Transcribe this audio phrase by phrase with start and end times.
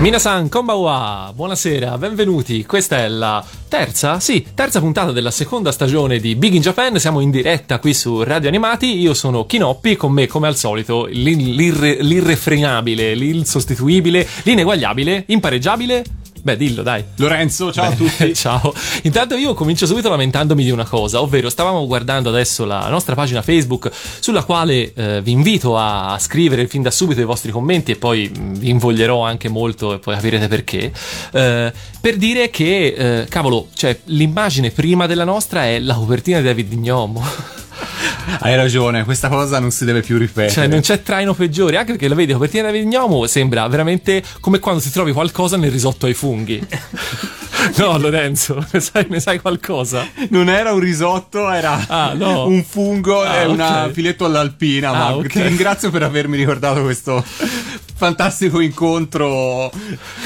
[0.00, 2.64] Minasan, konbawa, buonasera, benvenuti.
[2.64, 6.98] Questa è la terza, sì, terza puntata della seconda stagione di Big in Japan.
[6.98, 8.98] Siamo in diretta qui su Radio Animati.
[8.98, 16.02] Io sono Kinoppi, con me, come al solito, l'irre- l'irrefrenabile, l'insostituibile, l'ineguagliabile, impareggiabile.
[16.42, 17.04] Beh, dillo, dai.
[17.16, 18.34] Lorenzo, ciao Beh, a tutti.
[18.36, 18.72] ciao.
[19.02, 23.42] Intanto io comincio subito lamentandomi di una cosa, ovvero stavamo guardando adesso la nostra pagina
[23.42, 27.96] Facebook sulla quale eh, vi invito a scrivere fin da subito i vostri commenti e
[27.96, 30.92] poi mm, vi invoglierò anche molto e poi capirete perché.
[31.32, 36.44] Eh, per dire che, eh, cavolo, cioè l'immagine prima della nostra è la copertina di
[36.44, 37.22] David Gnomo.
[38.40, 40.50] Hai ragione, questa cosa non si deve più ripetere.
[40.50, 44.22] Cioè, non c'è traino peggiore, anche perché la vedi, la copertina da Vignomo sembra veramente
[44.40, 46.66] come quando si trovi qualcosa nel risotto ai funghi.
[47.76, 50.08] No, Lorenzo, ne sai, ne sai, qualcosa?
[50.30, 52.46] Non era un risotto, era ah, no.
[52.46, 53.86] un fungo ah, e okay.
[53.86, 54.90] un filetto all'alpina.
[54.90, 55.28] Ah, ma okay.
[55.28, 57.22] ti ringrazio per avermi ricordato questo
[58.00, 59.70] fantastico incontro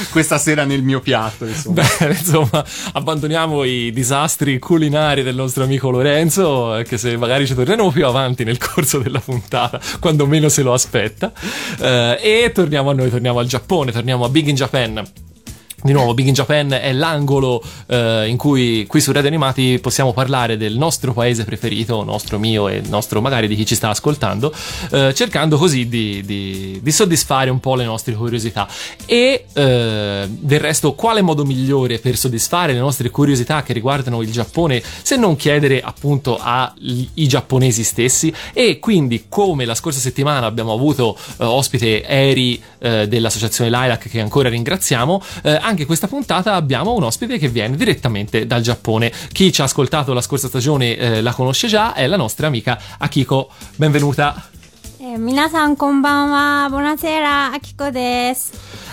[0.09, 1.45] questa sera nel mio piatto.
[1.45, 1.81] Insomma.
[1.99, 7.91] Beh, insomma, abbandoniamo i disastri culinari del nostro amico Lorenzo, che se magari ci torneremo
[7.91, 11.33] più avanti nel corso della puntata, quando meno se lo aspetta.
[11.81, 15.05] Eh, e torniamo a noi, torniamo al Giappone, torniamo a Big in Japan
[15.85, 20.13] di nuovo, Big in Japan è l'angolo eh, in cui qui su Radio Animati possiamo
[20.13, 24.51] parlare del nostro paese preferito, nostro mio e nostro magari di chi ci sta ascoltando,
[24.89, 28.67] eh, cercando così di, di, di, soddisfare un po' le nostre curiosità.
[29.05, 34.31] E eh, del resto, quale modo migliore per soddisfare le nostre curiosità che riguardano il
[34.31, 38.33] Giappone se non chiedere appunto ai giapponesi stessi?
[38.53, 44.19] E quindi, come la scorsa settimana abbiamo avuto eh, ospite Eri eh, dell'associazione Lilac, che
[44.19, 45.21] ancora ringraziamo,
[45.74, 49.11] anche anche questa puntata abbiamo un ospite che viene direttamente dal Giappone.
[49.33, 52.79] Chi ci ha ascoltato la scorsa stagione eh, la conosce già, è la nostra amica
[52.97, 53.49] Akiko.
[53.75, 54.54] Benvenuta.
[54.97, 57.51] Eh, minasan buonasera,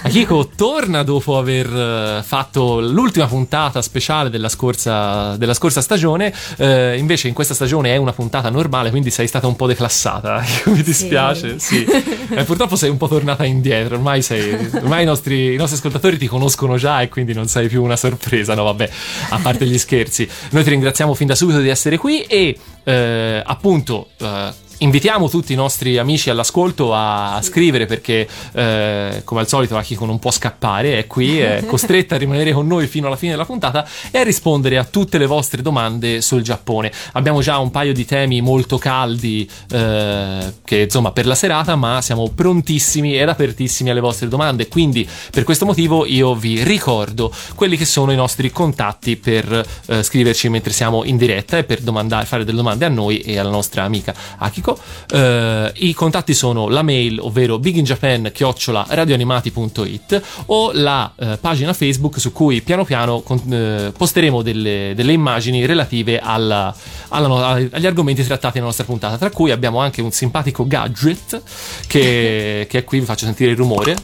[0.03, 6.99] Akiko torna dopo aver eh, fatto l'ultima puntata speciale della scorsa, della scorsa stagione, eh,
[6.99, 10.83] invece in questa stagione è una puntata normale, quindi sei stata un po' declassata, mi
[10.83, 11.87] dispiace, sì.
[11.89, 12.35] sì.
[12.35, 16.19] Eh, purtroppo sei un po' tornata indietro, ormai, sei, ormai i, nostri, i, nostri, ascoltatori
[16.19, 18.91] ti conoscono già e quindi non sei più una sorpresa, no vabbè,
[19.29, 20.29] a parte gli scherzi.
[20.51, 25.53] Noi ti ringraziamo fin da subito di essere qui e eh, appunto eh, Invitiamo tutti
[25.53, 30.33] i nostri amici all'ascolto a, a scrivere perché eh, come al solito Akiko non può
[30.33, 34.19] scappare, è qui, è costretta a rimanere con noi fino alla fine della puntata e
[34.19, 36.91] a rispondere a tutte le vostre domande sul Giappone.
[37.13, 42.03] Abbiamo già un paio di temi molto caldi eh, che insomma per la serata, ma
[42.03, 47.77] siamo prontissimi ed apertissimi alle vostre domande, quindi per questo motivo io vi ricordo quelli
[47.77, 52.27] che sono i nostri contatti per eh, scriverci mentre siamo in diretta e per domandare,
[52.27, 54.13] fare delle domande a noi e alla nostra amica.
[54.39, 54.81] Akiko Ecco,
[55.13, 62.61] eh, i contatti sono la mail, ovvero biginjapan-radioanimati.it o la eh, pagina Facebook su cui
[62.63, 66.75] piano piano con, eh, posteremo delle, delle, immagini relative alla,
[67.09, 71.43] alla, agli argomenti trattati nella nostra puntata, tra cui abbiamo anche un simpatico gadget
[71.87, 73.97] che, che è qui, vi faccio sentire il rumore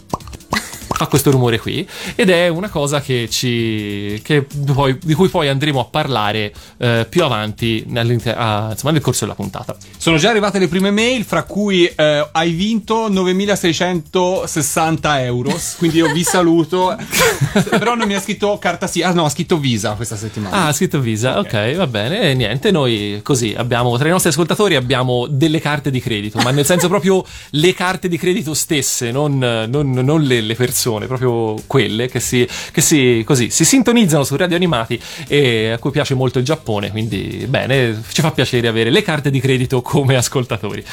[0.96, 5.48] fa questo rumore qui ed è una cosa che ci, che poi, di cui poi
[5.48, 9.76] andremo a parlare eh, più avanti a, insomma, nel corso della puntata.
[9.96, 16.10] Sono già arrivate le prime mail, fra cui eh, hai vinto 9660 euro, quindi io
[16.12, 16.96] vi saluto,
[17.70, 20.56] però non mi ha scritto carta sì, ah no, ha scritto Visa questa settimana.
[20.56, 24.10] Ah, ha scritto Visa, ok, okay va bene, e niente, noi così abbiamo, tra i
[24.10, 28.54] nostri ascoltatori abbiamo delle carte di credito, ma nel senso proprio le carte di credito
[28.54, 33.50] stesse, non, non, non le, le persone persone, proprio quelle che si, che si, così,
[33.50, 38.20] si sintonizzano su radio animati e a cui piace molto il Giappone, quindi bene, ci
[38.20, 40.84] fa piacere avere le carte di credito come ascoltatori.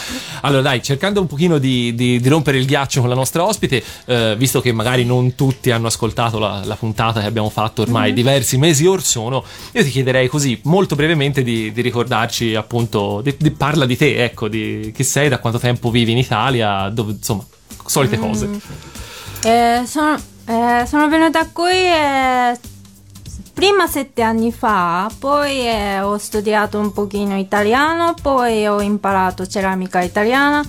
[0.42, 3.84] Allora dai, cercando un pochino di, di, di rompere il ghiaccio con la nostra ospite,
[4.06, 8.08] eh, visto che magari non tutti hanno ascoltato la, la puntata che abbiamo fatto ormai
[8.08, 8.16] mm-hmm.
[8.16, 13.24] diversi mesi or sono, io ti chiederei così molto brevemente di, di ricordarci appunto,
[13.56, 17.46] parla di te, ecco, di chi sei, da quanto tempo vivi in Italia, dove, insomma,
[17.86, 19.04] solite cose.
[19.46, 22.60] Eh, sono, eh, sono, venuta qui eh,
[23.54, 30.02] prima sette anni fa, poi eh, ho studiato un pochino italiano, poi ho imparato ceramica
[30.02, 30.64] italiana.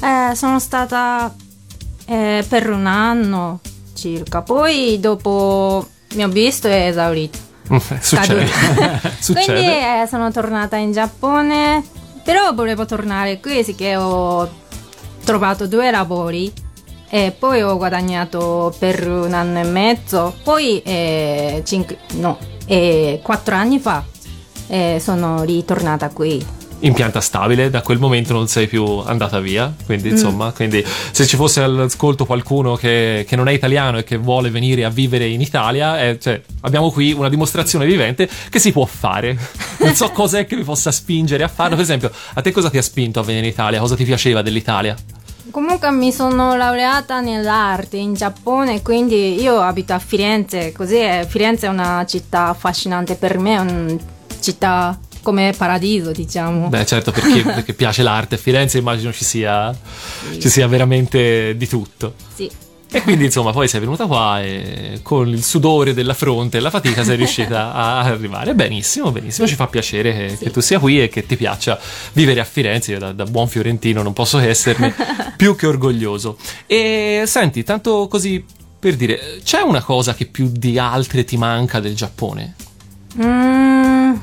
[0.00, 1.34] Eh, sono stata
[2.06, 3.60] eh, per un anno
[3.92, 7.36] circa, poi dopo mi ho visto e esaurito.
[8.00, 8.48] Succede.
[9.44, 11.84] Quindi sono tornata in Giappone,
[12.24, 14.48] però volevo tornare qui, che ho
[15.22, 16.64] trovato due lavori
[17.08, 23.54] e poi ho guadagnato per un anno e mezzo, poi eh, cinque, no, eh, quattro
[23.54, 24.04] anni fa
[24.68, 29.74] eh, sono ritornata qui in pianta stabile, da quel momento non sei più andata via,
[29.86, 30.12] quindi mm.
[30.12, 34.50] insomma, quindi se ci fosse all'ascolto qualcuno che, che, non è italiano e che vuole
[34.50, 38.84] venire a vivere in Italia, eh, cioè, abbiamo qui una dimostrazione vivente che si può
[38.84, 39.36] fare.
[39.78, 42.78] Non so cos'è che vi possa spingere a farlo, per esempio, a te cosa ti
[42.78, 43.80] ha spinto a venire in Italia?
[43.80, 44.94] Cosa ti piaceva dell'Italia?
[45.50, 51.68] Comunque mi sono laureata nell'arte in Giappone, quindi io abito a Firenze, così Firenze è
[51.68, 53.96] una città affascinante per me, è una
[54.40, 56.68] città come paradiso, diciamo.
[56.68, 58.36] Beh, certo, perché, perché piace l'arte.
[58.36, 59.74] A Firenze immagino ci sia,
[60.30, 60.40] sì.
[60.40, 62.14] ci sia veramente di tutto.
[62.34, 62.48] Sì.
[62.96, 66.70] E quindi insomma poi sei venuta qua e con il sudore della fronte e la
[66.70, 68.54] fatica sei riuscita a arrivare.
[68.54, 70.44] Benissimo, benissimo, ci fa piacere che, sì.
[70.44, 71.78] che, tu sia qui e che ti piaccia
[72.14, 72.92] vivere a Firenze.
[72.92, 74.94] Io da, da buon fiorentino non posso esserne
[75.36, 76.38] più che orgoglioso.
[76.64, 78.42] E senti, tanto così
[78.78, 82.54] per dire, c'è una cosa che più di altre ti manca del Giappone?
[83.22, 84.14] Mm.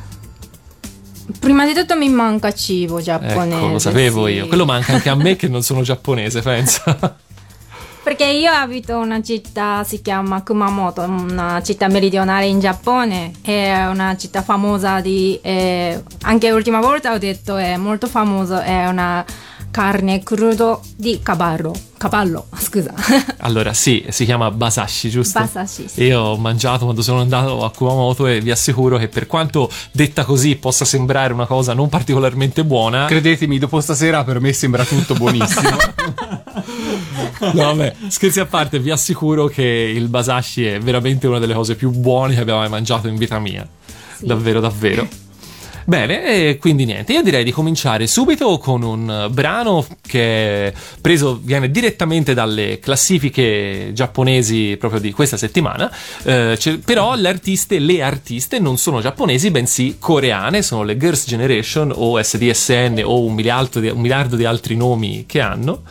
[1.38, 3.56] Prima di tutto mi manca cibo giapponese.
[3.56, 4.32] Ecco, lo sapevo sì.
[4.32, 4.48] io.
[4.48, 7.18] Quello manca anche a me che non sono giapponese, pensa.
[8.04, 13.86] Perché io abito in una città, si chiama Kumamoto, una città meridionale in Giappone, è
[13.86, 15.40] una città famosa di...
[15.42, 19.26] Eh, anche l'ultima volta ho detto è molto famoso, è una
[19.72, 21.74] carne crudo di cavallo.
[21.98, 22.94] Cavallo, scusa.
[23.38, 25.40] allora, sì, si chiama Basashi, giusto?
[25.40, 26.04] Basashi, sì.
[26.04, 30.26] Io ho mangiato quando sono andato a Kumamoto e vi assicuro che per quanto detta
[30.26, 33.06] così possa sembrare una cosa non particolarmente buona...
[33.06, 35.78] Credetemi, dopo stasera per me sembra tutto buonissimo.
[37.54, 41.76] no, vabbè, scherzi a parte, vi assicuro che il Basashi è veramente una delle cose
[41.76, 43.68] più buone che abbiamo mai mangiato in vita mia.
[44.18, 44.26] Sì.
[44.26, 45.08] Davvero, davvero.
[45.86, 51.70] Bene, e quindi niente, io direi di cominciare subito con un brano che preso, viene
[51.72, 55.92] direttamente dalle classifiche giapponesi proprio di questa settimana,
[56.24, 61.92] eh, però le artiste, le artiste non sono giapponesi bensì coreane, sono le Girls' Generation
[61.94, 65.82] o SDSN o un miliardo di, un miliardo di altri nomi che hanno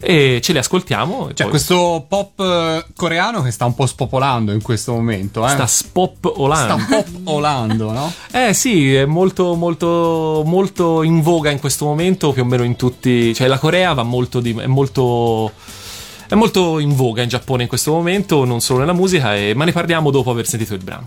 [0.00, 1.30] e ce li ascoltiamo.
[1.34, 1.50] C'è poi...
[1.50, 5.44] questo pop eh, coreano che sta un po' spopolando in questo momento.
[5.44, 5.50] Eh?
[5.50, 6.84] Sta spopolando.
[6.84, 8.12] Sta popolando, no?
[8.30, 12.76] Eh sì, è molto, molto, molto in voga in questo momento, più o meno in
[12.76, 13.34] tutti.
[13.34, 14.40] Cioè, la Corea va molto.
[14.40, 15.52] Di, è molto.
[16.28, 19.64] È molto in voga in Giappone in questo momento, non solo nella musica, e, ma
[19.64, 21.06] ne parliamo dopo aver sentito il brano.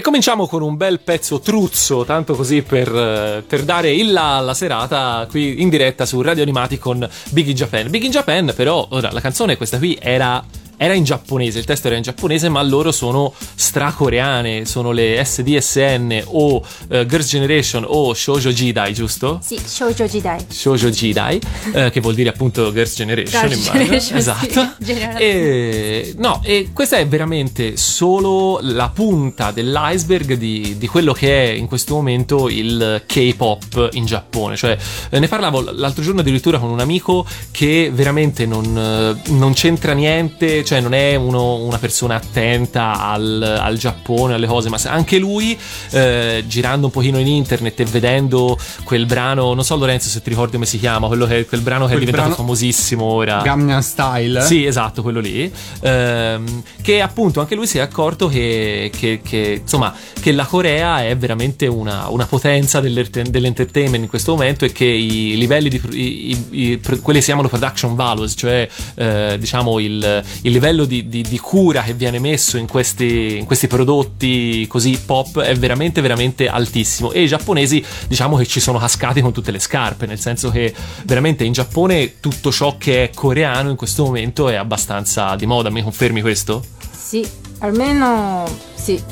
[0.00, 4.54] E cominciamo con un bel pezzo truzzo, tanto così per, per dare il là alla
[4.54, 7.90] serata qui in diretta su Radio Animati con Big in Japan.
[7.90, 10.42] Big in Japan, però, ora la canzone questa qui era
[10.82, 16.22] era in giapponese, il testo era in giapponese, ma loro sono stracoreane, sono le SDSN
[16.24, 19.40] o uh, Girls Generation o Shoujo Jidai, giusto?
[19.42, 20.38] Sì, Shoujo Jidai.
[20.48, 21.38] Shoujo Jidai,
[21.74, 24.68] uh, che vuol dire appunto Girls Generation, Girls Generation esatto.
[24.80, 31.50] Sì, e, no, e questa è veramente solo la punta dell'iceberg di, di, quello che
[31.50, 34.56] è in questo momento il K-pop in Giappone.
[34.56, 34.78] Cioè,
[35.10, 40.64] eh, ne parlavo l'altro giorno addirittura con un amico che veramente non, non c'entra niente
[40.70, 45.58] cioè non è uno, una persona attenta al, al, Giappone, alle cose, ma anche lui,
[45.90, 50.28] eh, girando un pochino in internet e vedendo quel brano, non so Lorenzo se ti
[50.28, 52.44] ricordi come si chiama, quello che, quel brano che quel è diventato brano...
[52.44, 53.40] famosissimo ora.
[53.42, 54.42] Gangnam Style.
[54.42, 55.52] Sì, esatto, quello lì.
[55.80, 61.04] Ehm, che appunto anche lui si è accorto che, che, che, insomma, che la Corea
[61.04, 66.30] è veramente una, una potenza dell'entertainment in questo momento e che i livelli di i,
[66.30, 71.22] i, i, quelli si chiamano production values, cioè eh, diciamo il, il livello di, di,
[71.22, 76.48] di, cura che viene messo in questi, in questi, prodotti così pop è veramente veramente
[76.48, 77.10] altissimo.
[77.12, 80.72] E i giapponesi diciamo che ci sono cascati con tutte le scarpe nel senso che
[81.04, 85.70] veramente in Giappone tutto ciò che è coreano in questo momento è abbastanza di moda.
[85.70, 86.62] Mi confermi questo?
[86.92, 87.26] Sì
[87.60, 89.02] almeno sì.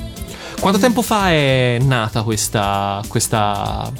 [0.61, 3.91] Quanto tempo fa è nata questa, questa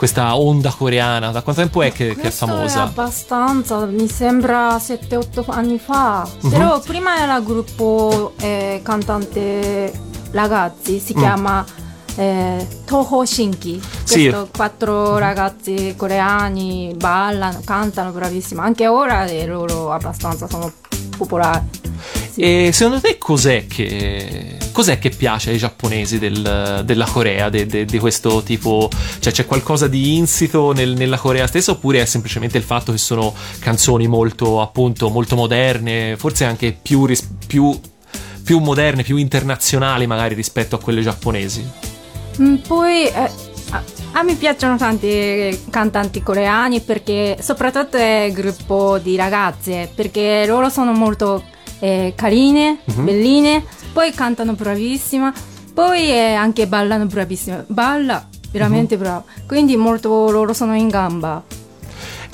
[0.00, 1.30] questa onda coreana?
[1.30, 2.84] Da quanto tempo è che, che è famosa?
[2.84, 6.26] È abbastanza, mi sembra 7-8 anni fa.
[6.40, 6.48] Uh-huh.
[6.48, 9.92] Però prima era gruppo eh, cantante
[10.30, 11.18] ragazzi, si mm.
[11.18, 11.62] chiama
[12.16, 13.80] eh, Toho Shinki.
[14.04, 14.34] Sì.
[14.54, 18.60] Quattro ragazzi coreani ballano, cantano bravissimi.
[18.60, 20.72] Anche ora loro abbastanza sono
[21.16, 21.78] popolari.
[22.30, 22.40] Sì.
[22.40, 27.84] E secondo te cos'è che, cos'è che piace ai giapponesi del, della Corea, de, de,
[27.84, 28.88] di questo tipo?
[29.18, 32.98] Cioè c'è qualcosa di insito nel, nella Corea stessa oppure è semplicemente il fatto che
[32.98, 37.06] sono canzoni molto, appunto, molto moderne, forse anche più,
[37.46, 37.78] più,
[38.42, 41.98] più moderne, più internazionali magari rispetto a quelle giapponesi?
[42.42, 43.06] Mm, poi...
[43.06, 43.48] Eh...
[44.12, 50.92] A me piacciono tanti cantanti coreani perché soprattutto è gruppo di ragazze perché loro sono
[50.92, 51.44] molto
[51.78, 53.04] eh, carine, uh-huh.
[53.04, 55.32] belline, poi cantano bravissima,
[55.72, 59.00] poi eh, anche ballano bravissima, balla veramente uh-huh.
[59.00, 61.44] brava, quindi molto loro sono in gamba.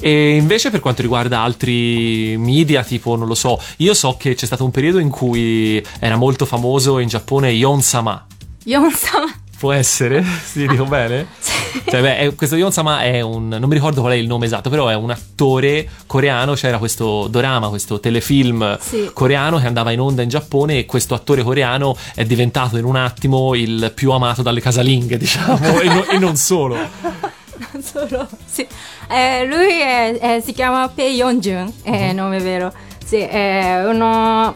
[0.01, 4.47] E invece per quanto riguarda altri media, tipo, non lo so, io so che c'è
[4.47, 8.27] stato un periodo in cui era molto famoso in Giappone Yon-sama.
[8.65, 9.45] Yon-sama.
[9.67, 10.23] Può essere?
[10.47, 11.27] Sì, dico bene?
[11.41, 11.83] sì.
[11.89, 13.49] Cioè, beh, è, questo Yon Sama è un.
[13.49, 16.55] Non mi ricordo qual è il nome esatto, però è un attore coreano.
[16.55, 19.11] C'era questo dorama, questo telefilm sì.
[19.13, 20.79] coreano che andava in onda in Giappone.
[20.79, 25.81] E questo attore coreano è diventato in un attimo il più amato dalle casalinghe, diciamo,
[25.81, 26.77] e, no, e, non solo.
[27.73, 28.67] Non solo, sì.
[29.09, 32.15] Eh, lui è, è, si chiama Pei Yeonjun, è il uh-huh.
[32.15, 32.73] nome vero.
[33.03, 34.55] Sì, è uno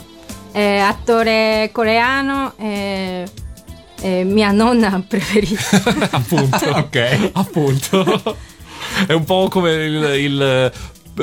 [0.52, 2.52] attore coreano.
[2.56, 3.24] È,
[4.00, 6.08] eh, mia nonna preferita.
[6.10, 8.36] appunto, ok, appunto.
[9.06, 10.72] È un po' come il, il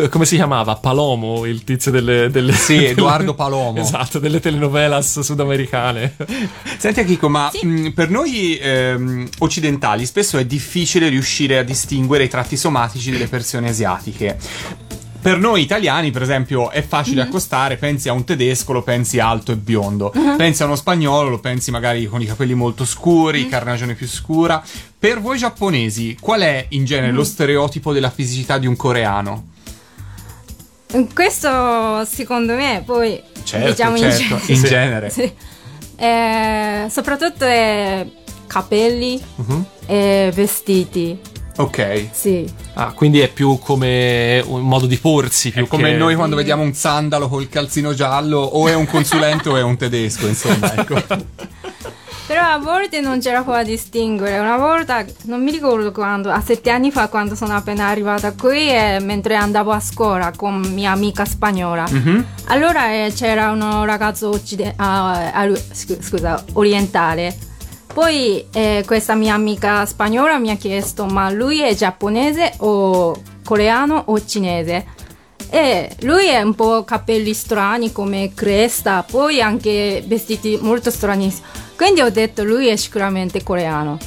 [0.10, 0.76] come si chiamava?
[0.76, 2.30] Palomo, il tizio delle...
[2.30, 3.80] delle sì, Edoardo Palomo.
[3.80, 6.16] esatto, delle telenovelas sudamericane.
[6.78, 7.66] Senti Akiko, ma sì.
[7.66, 13.28] mh, per noi ehm, occidentali spesso è difficile riuscire a distinguere i tratti somatici delle
[13.28, 14.38] persone asiatiche
[15.20, 17.28] per noi italiani, per esempio, è facile mm-hmm.
[17.28, 20.36] accostare, pensi a un tedesco, lo pensi alto e biondo, uh-huh.
[20.36, 23.50] pensi a uno spagnolo, lo pensi magari con i capelli molto scuri, mm-hmm.
[23.50, 24.64] carnagione più scura.
[24.98, 27.16] Per voi giapponesi, qual è in genere mm-hmm.
[27.16, 29.48] lo stereotipo della fisicità di un coreano?
[31.14, 35.10] Questo secondo me poi certo, diciamo certo, in, in genere.
[35.10, 35.30] Sì.
[35.98, 38.06] Eh, soprattutto è
[38.48, 39.66] capelli uh-huh.
[39.86, 41.20] e vestiti.
[41.58, 42.10] Ok.
[42.12, 42.50] Sì.
[42.74, 45.52] Ah, quindi è più come un modo di porsi.
[45.52, 45.98] Più è come che...
[45.98, 49.78] noi quando vediamo un sandalo col calzino giallo, o è un consulente o è un
[49.78, 51.04] tedesco, insomma, ecco.
[52.28, 54.38] Però a volte non c'era qua a distinguere.
[54.38, 58.70] Una volta, non mi ricordo quando, a sette anni fa, quando sono appena arrivata qui,
[58.70, 61.86] eh, mentre andavo a scuola con mia amica spagnola.
[61.90, 62.22] Mm-hmm.
[62.48, 67.48] Allora eh, c'era un ragazzo occide- uh, uh, scusa, orientale
[67.94, 74.04] poi eh, questa mia amica spagnola mi ha chiesto ma lui è giapponese o coreano
[74.08, 74.86] o cinese?
[75.50, 81.46] E lui è un po' capelli strani come cresta, poi anche vestiti molto stranissimi.
[81.76, 83.98] Quindi ho detto lui è sicuramente coreano.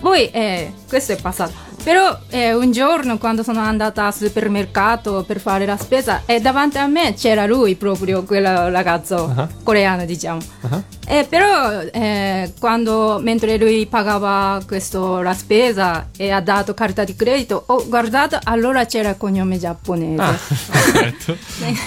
[0.00, 1.52] Poi eh, questo è passato.
[1.82, 6.76] Però eh, un giorno quando sono andata al supermercato per fare la spesa e davanti
[6.76, 9.48] a me c'era lui proprio, quel ragazzo uh-huh.
[9.62, 10.40] coreano diciamo.
[10.60, 10.82] Uh-huh.
[11.06, 17.16] Eh, però eh, quando, mentre lui pagava questo, la spesa e ha dato carta di
[17.16, 20.22] credito, ho guardato, allora c'era il cognome giapponese.
[20.22, 21.36] Ah, perfetto.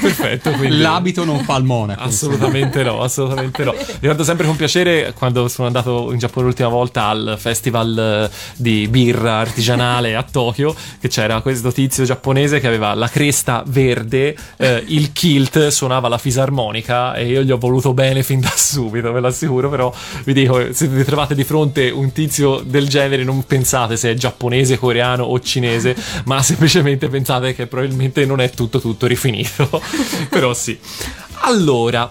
[0.02, 0.80] perfetto quindi...
[0.80, 2.02] L'abito non fa il monaco.
[2.02, 3.74] Assolutamente no, assolutamente no.
[4.00, 9.36] Ricordo sempre con piacere quando sono andato in Giappone l'ultima volta al festival di birra
[9.36, 15.12] artigianale a Tokyo, che c'era questo tizio giapponese che aveva la cresta verde, eh, il
[15.12, 19.28] kilt, suonava la fisarmonica e io gli ho voluto bene fin da subito ve lo
[19.28, 23.98] assicuro, però vi dico, se vi trovate di fronte un tizio del genere non pensate
[23.98, 29.08] se è giapponese, coreano o cinese, ma semplicemente pensate che probabilmente non è tutto tutto
[29.08, 29.82] rifinito.
[30.30, 30.78] però sì.
[31.46, 32.10] Allora,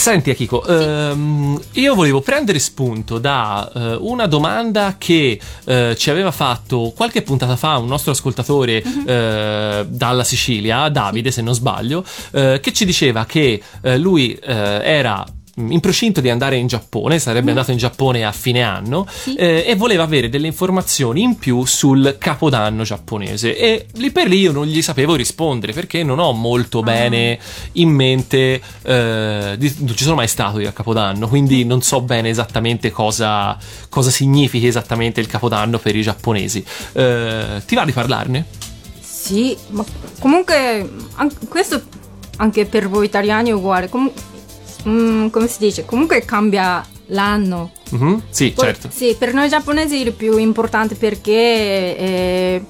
[0.00, 0.70] Senti Akiko, sì.
[0.72, 7.22] ehm, io volevo prendere spunto da eh, una domanda che eh, ci aveva fatto qualche
[7.22, 9.04] puntata fa un nostro ascoltatore uh-huh.
[9.04, 14.80] eh, dalla Sicilia, Davide se non sbaglio, eh, che ci diceva che eh, lui eh,
[14.84, 15.26] era
[15.58, 17.48] in procinto di andare in Giappone, sarebbe mm.
[17.48, 19.34] andato in Giappone a fine anno sì.
[19.34, 24.38] eh, e voleva avere delle informazioni in più sul capodanno giapponese e lì per lì
[24.40, 26.82] io non gli sapevo rispondere perché non ho molto ah.
[26.82, 27.38] bene
[27.72, 32.00] in mente, eh, di, non ci sono mai stato io a capodanno, quindi non so
[32.00, 33.56] bene esattamente cosa,
[33.88, 36.64] cosa significhi esattamente il capodanno per i giapponesi.
[36.92, 38.46] Eh, ti va di parlarne?
[39.00, 39.84] Sì, ma
[40.20, 41.82] comunque an- questo
[42.38, 43.88] anche per voi italiani è uguale.
[43.88, 44.10] Com-
[44.86, 47.72] mm, come si dice, comunque cambia l'anno.
[47.94, 48.18] Mm-hmm.
[48.30, 48.88] Sì, Poi, certo.
[48.92, 52.64] Sì, per noi giapponesi è il più importante perché, eh,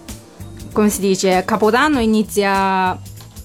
[0.73, 2.99] come si dice, Capodanno inizia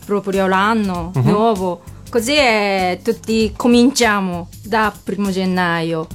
[0.05, 1.27] proprio l'anno mm-hmm.
[1.27, 6.07] nuovo, così eh, tutti cominciamo da primo gennaio.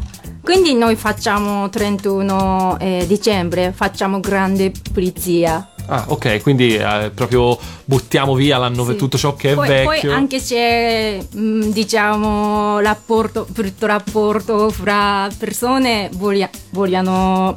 [0.42, 5.72] Quindi noi facciamo 31 eh, dicembre, facciamo grande pulizia.
[5.90, 8.96] Ah, ok, quindi eh, proprio buttiamo via l'anno sì.
[8.96, 10.10] tutto ciò che è poi, vecchio.
[10.10, 17.56] Poi anche c'è, mh, mm, diciamo, rapporto, brutto rapporto fra persone, voglia, vogliono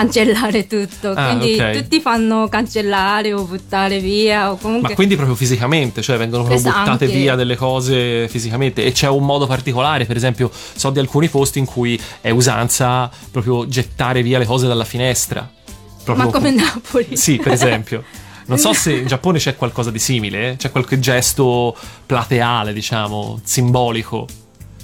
[0.00, 1.10] cancellare tutto.
[1.10, 1.82] Ah, quindi okay.
[1.82, 4.90] tutti fanno cancellare o buttare via o comunque...
[4.90, 9.08] Ma quindi proprio fisicamente, cioè vengono proprio esatto, buttate via delle cose fisicamente e c'è
[9.08, 14.22] un modo particolare, per esempio so di alcuni posti in cui è usanza proprio gettare
[14.22, 15.48] via le cose dalla finestra.
[16.02, 17.16] Proprio Ma come Napoli.
[17.16, 18.02] Sì, per esempio.
[18.46, 24.26] Non so se in Giappone c'è qualcosa di simile, c'è qualche gesto plateale, diciamo, simbolico.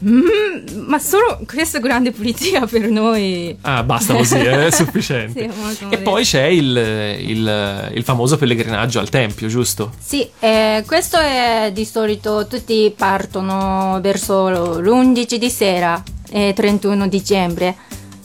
[0.04, 3.56] Mm, ma solo questa grande pulizia per noi.
[3.62, 5.50] Ah, basta così, è sufficiente.
[5.74, 6.76] sì, e poi c'è il,
[7.20, 9.92] il, il, famoso pellegrinaggio al tempio, giusto?
[9.98, 14.48] Sì, eh, questo è di solito tutti partono verso
[14.80, 17.74] l'11 di sera, eh, 31 dicembre.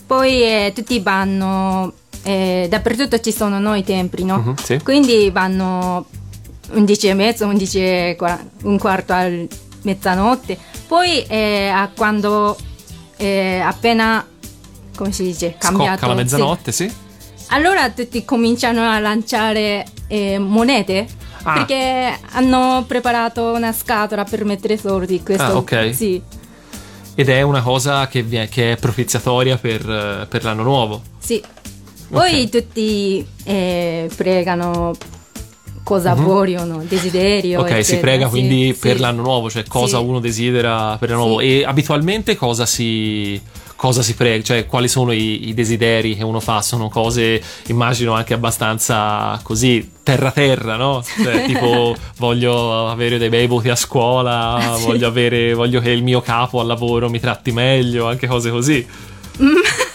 [0.06, 4.42] Poi eh, tutti vanno eh, dappertutto ci sono noi templi, no?
[4.44, 4.78] Uh-huh, sì.
[4.82, 6.04] Quindi vanno
[6.72, 8.16] 11 e mezzo, 11 e
[8.64, 9.28] un quarto a
[9.82, 10.58] mezzanotte.
[10.86, 12.56] Poi eh, a quando
[13.16, 14.26] eh, appena,
[14.96, 15.98] come si dice, cambiato...
[15.98, 16.88] Scocca la mezzanotte, sì.
[16.88, 16.94] sì.
[17.48, 21.06] Allora tutti cominciano a lanciare eh, monete.
[21.44, 21.54] Ah.
[21.54, 25.22] Perché hanno preparato una scatola per mettere soldi.
[25.22, 25.90] Questo, ah, ok.
[25.92, 26.22] Sì.
[27.14, 31.02] Ed è una cosa che, che è propiziatoria per, per l'anno nuovo.
[31.18, 31.42] Sì.
[32.08, 32.48] Poi okay.
[32.48, 34.92] tutti eh, pregano
[35.82, 36.22] cosa uh-huh.
[36.22, 37.60] vogliono, desiderio.
[37.60, 37.84] Ok, eccetera.
[37.84, 39.00] si prega quindi sì, per sì.
[39.02, 40.04] l'anno nuovo, cioè cosa sì.
[40.04, 41.40] uno desidera per l'anno nuovo.
[41.40, 43.40] E abitualmente cosa si,
[43.76, 44.42] cosa si prega?
[44.42, 46.62] Cioè quali sono i, i, desideri che uno fa?
[46.62, 51.02] Sono cose, immagino, anche abbastanza così terra-terra, no?
[51.22, 56.20] Cioè tipo voglio avere dei bei voti a scuola, voglio, avere, voglio che il mio
[56.20, 58.86] capo al lavoro mi tratti meglio, anche cose così.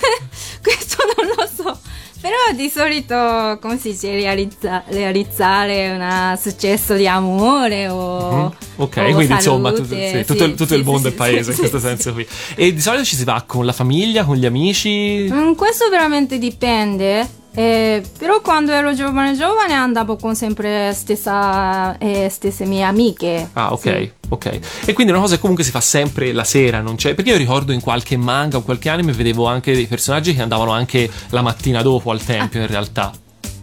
[2.28, 8.32] Però di solito, come si dice, realizza, realizzare un successo di amore o...
[8.34, 8.46] Mm-hmm.
[8.76, 11.52] Ok, o quindi salute, insomma tutto, sì, tutto, sì, tutto sì, il mondo è paese
[11.52, 12.28] in questo senso qui.
[12.56, 15.26] E di solito ci si va con la famiglia, con gli amici?
[15.32, 17.46] Mm, questo veramente dipende.
[17.58, 23.50] Eh, però quando ero giovane giovane andavo con sempre stessa, eh, stesse mie amiche.
[23.54, 24.12] Ah, ok, sì.
[24.30, 24.60] ok.
[24.86, 27.16] E quindi una cosa che comunque si fa sempre la sera, non c'è?
[27.16, 30.72] Perché io ricordo in qualche manga o qualche anime vedevo anche dei personaggi che andavano
[30.72, 32.62] anche la mattina dopo al tempio ah.
[32.62, 33.12] in realtà.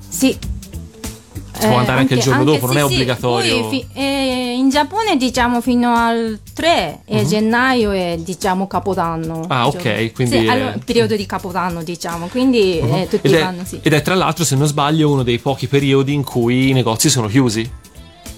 [0.08, 0.36] Sì,
[1.58, 3.68] può andare anche, anche il giorno dopo, sì, non è obbligatorio.
[3.68, 7.16] Fi- eh, in Giappone diciamo fino al 3 uh-huh.
[7.16, 7.26] Mhm.
[7.26, 9.44] gennaio è diciamo Capodanno.
[9.48, 10.48] Ah, ok, quindi sì, è...
[10.48, 12.96] allora, periodo di Capodanno, diciamo, quindi uh-huh.
[12.96, 13.80] eh, tutti ed vanno, sì.
[13.82, 17.08] Ed è tra l'altro, se non sbaglio, uno dei pochi periodi in cui i negozi
[17.08, 17.70] sono chiusi.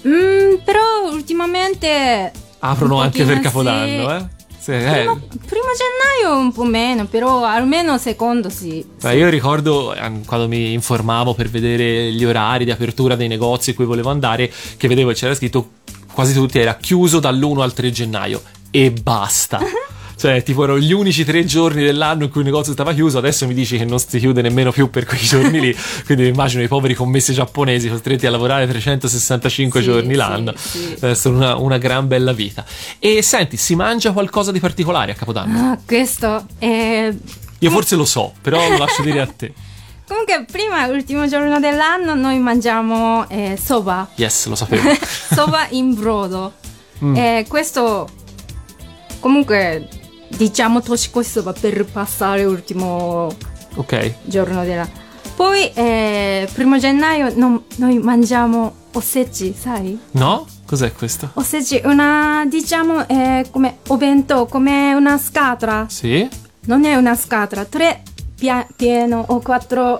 [0.07, 4.25] Mm, però ultimamente aprono anche per Capodanno, eh?
[4.67, 4.79] Sì, eh.
[4.79, 8.85] primo, primo, gennaio un po' meno, però almeno secondo sì.
[8.99, 13.69] Beh, io ricordo ehm, quando mi informavo per vedere gli orari di apertura dei negozi
[13.69, 15.69] a cui volevo andare, che vedevo c'era scritto
[16.11, 19.61] quasi tutti era chiuso dall'1 al 3 gennaio e basta.
[20.17, 23.19] Cioè, tipo, erano gli unici tre giorni dell'anno in cui il negozio stava chiuso.
[23.19, 25.77] Adesso mi dici che non si chiude nemmeno più per quei giorni lì.
[26.05, 30.53] Quindi immagino i poveri commessi giapponesi costretti a lavorare 365 sì, giorni sì, l'anno.
[30.55, 30.97] Sì.
[30.99, 32.65] Essere una, una, gran bella vita.
[32.97, 35.71] E senti, si mangia qualcosa di particolare a Capodanno?
[35.71, 37.13] Ah, questo è.
[37.59, 39.53] Io forse lo so, però lo lascio dire a te.
[40.07, 44.07] Comunque, prima, l'ultimo giorno dell'anno, noi mangiamo eh, soba.
[44.15, 44.89] Yes, lo sapevo.
[45.03, 46.53] soba in brodo.
[47.03, 47.15] Mm.
[47.15, 48.07] Eh, questo,
[49.19, 49.87] comunque,
[50.37, 53.35] diciamo Toshikoshi Soba per passare l'ultimo
[53.75, 54.15] okay.
[54.23, 54.87] giorno della...
[55.35, 59.99] Poi, eh, primo gennaio, no, noi mangiamo osechi, sai?
[60.11, 60.47] No?
[60.65, 61.29] Cos'è questo?
[61.33, 65.85] Osechi, una, diciamo, eh, come obento, come una scatola.
[65.89, 66.27] Sì?
[66.61, 68.01] Non è una scatola, tre
[68.35, 69.99] pia- pieno o quattro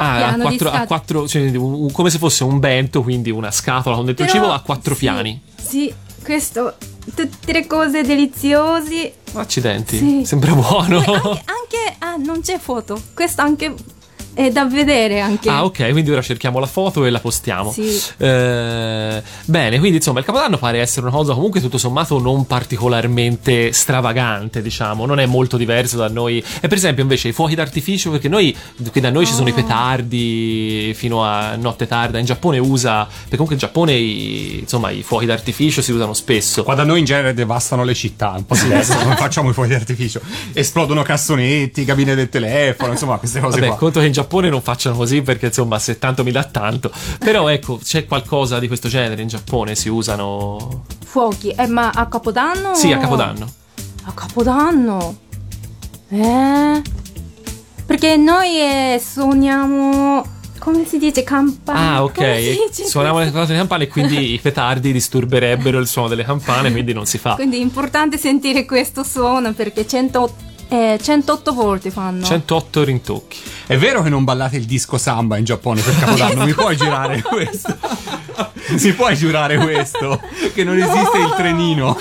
[0.00, 4.04] Ah, a quattro, a quattro cioè, come se fosse un bento, quindi una scatola con
[4.04, 5.42] dentro Però, cibo a quattro sì, piani.
[5.56, 5.92] Sì,
[6.28, 6.76] questo,
[7.14, 9.14] tutte le cose deliziose.
[9.32, 10.22] Accidenti, sì.
[10.26, 10.98] sembra buono.
[10.98, 13.74] Anche, anche ah, non c'è foto, questo anche
[14.38, 15.50] è da vedere anche.
[15.50, 17.72] Ah, ok, quindi ora cerchiamo la foto e la postiamo.
[17.72, 18.00] Sì.
[18.18, 23.72] Eh, bene, quindi insomma il Capodanno pare essere una cosa comunque tutto sommato non particolarmente
[23.72, 26.38] stravagante, diciamo, non è molto diverso da noi.
[26.60, 28.56] E per esempio invece i fuochi d'artificio, perché noi
[28.92, 29.26] qui da noi oh.
[29.26, 29.54] ci sono i oh.
[29.56, 35.02] petardi fino a notte tarda, in Giappone usa, perché comunque in Giappone i, insomma i
[35.02, 36.62] fuochi d'artificio si usano spesso.
[36.62, 38.82] Qua da noi in genere devastano le città, un po' si non
[39.18, 40.20] facciamo i fuochi d'artificio.
[40.52, 43.78] Esplodono cassonetti, cabine del telefono, insomma queste cose Vabbè, qua.
[43.78, 46.90] conto che in Giappone non facciano così perché insomma se tanto mi dà tanto.
[47.18, 50.84] Però ecco, c'è qualcosa di questo genere in Giappone, si usano...
[51.04, 52.74] Fuochi, eh, ma a Capodanno?
[52.74, 53.50] Sì, a Capodanno.
[54.04, 55.16] A Capodanno?
[56.08, 56.82] Eh?
[57.86, 61.78] Perché noi eh, suoniamo come si dice campane?
[61.78, 62.70] Ah, ok.
[62.70, 67.16] Suoniamo le campane e quindi i petardi disturberebbero il suono delle campane, quindi non si
[67.16, 67.34] fa.
[67.34, 72.24] Quindi è importante sentire questo suono perché 108 eh, 108 volte fanno.
[72.24, 73.38] 108 rintocchi.
[73.66, 76.44] È vero che non ballate il disco samba in Giappone per Capodanno?
[76.44, 77.76] Mi puoi girare questo?
[78.68, 80.20] Mi puoi giurare questo?
[80.54, 81.96] Che non esiste il trenino.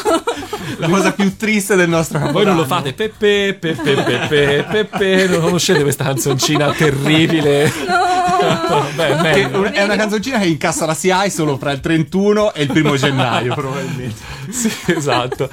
[0.78, 2.44] La cosa più triste del nostro Capodanno.
[2.44, 2.94] Voi non lo fate.
[2.94, 5.28] Pepe, pepe, pepe, pepe.
[5.28, 7.72] Non conoscete questa canzoncina terribile?
[7.88, 8.86] No.
[8.96, 12.96] Beh, è una canzoncina che incassa la CI solo fra il 31 e il primo
[12.96, 14.16] gennaio, probabilmente.
[14.50, 15.50] Sì, esatto.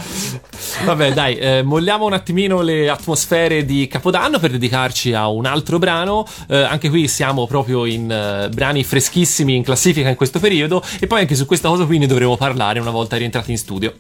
[0.85, 5.79] Vabbè, dai, eh, molliamo un attimino le atmosfere di Capodanno per dedicarci a un altro
[5.79, 6.27] brano.
[6.49, 11.07] Eh, anche qui siamo proprio in uh, brani freschissimi in classifica in questo periodo e
[11.07, 13.95] poi anche su questa cosa qui ne dovremo parlare una volta rientrati in studio.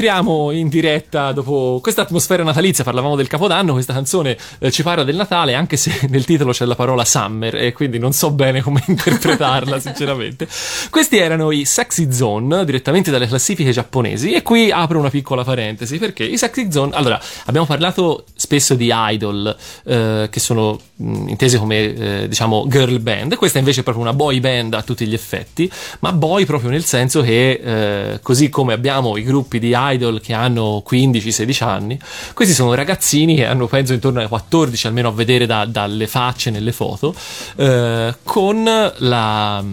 [0.00, 2.84] E rientriamo in diretta dopo questa atmosfera natalizia.
[2.84, 3.72] Parlavamo del Capodanno.
[3.72, 7.56] Questa canzone eh, ci parla del Natale, anche se nel titolo c'è la parola Summer,
[7.56, 10.48] e quindi non so bene come interpretarla, sinceramente.
[10.90, 14.32] Questi erano i Sexy Zone, direttamente dalle classifiche giapponesi.
[14.32, 16.94] E qui apro una piccola parentesi, perché i Sexy Zone.
[16.94, 23.00] Allora, abbiamo parlato spesso di idol, eh, che sono mh, intese come, eh, diciamo, girl
[23.00, 23.36] band.
[23.36, 25.70] Questa invece è proprio una boy band a tutti gli effetti,
[26.00, 30.32] ma boy proprio nel senso che, eh, così come abbiamo i gruppi di idol che
[30.32, 31.98] hanno 15-16 anni,
[32.34, 36.50] questi sono ragazzini che hanno penso intorno ai 14 almeno a vedere da- dalle facce
[36.50, 37.14] nelle foto,
[37.56, 38.64] eh, con
[38.98, 39.64] la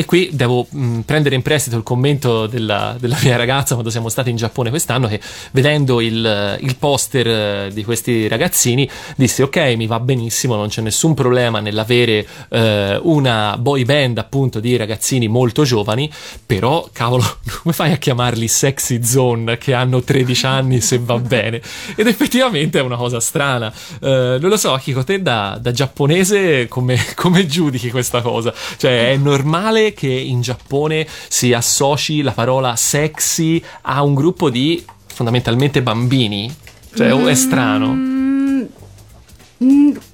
[0.00, 4.08] e qui devo mh, prendere in prestito il commento della, della mia ragazza quando siamo
[4.08, 9.74] stati in Giappone quest'anno che vedendo il, il poster eh, di questi ragazzini disse ok
[9.76, 15.28] mi va benissimo non c'è nessun problema nell'avere eh, una boy band appunto di ragazzini
[15.28, 16.10] molto giovani
[16.46, 17.22] però cavolo
[17.60, 21.60] come fai a chiamarli sexy zone che hanno 13 anni se va bene?
[21.94, 23.72] Ed effettivamente è una cosa strana.
[24.00, 28.52] Eh, non lo so Akiko te da, da giapponese come, come giudichi questa cosa?
[28.76, 34.84] Cioè è normale che in Giappone si associ la parola sexy a un gruppo di
[35.06, 36.54] fondamentalmente bambini?
[36.94, 37.92] Cioè o è strano?
[37.92, 38.30] Mm,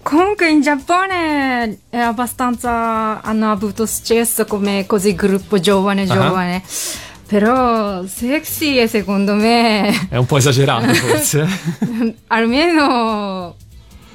[0.02, 6.62] Comunque in Giappone è abbastanza hanno avuto successo come così gruppo giovane giovane.
[7.26, 11.46] Però sexy è secondo me è un po' esagerato forse.
[12.28, 13.56] Almeno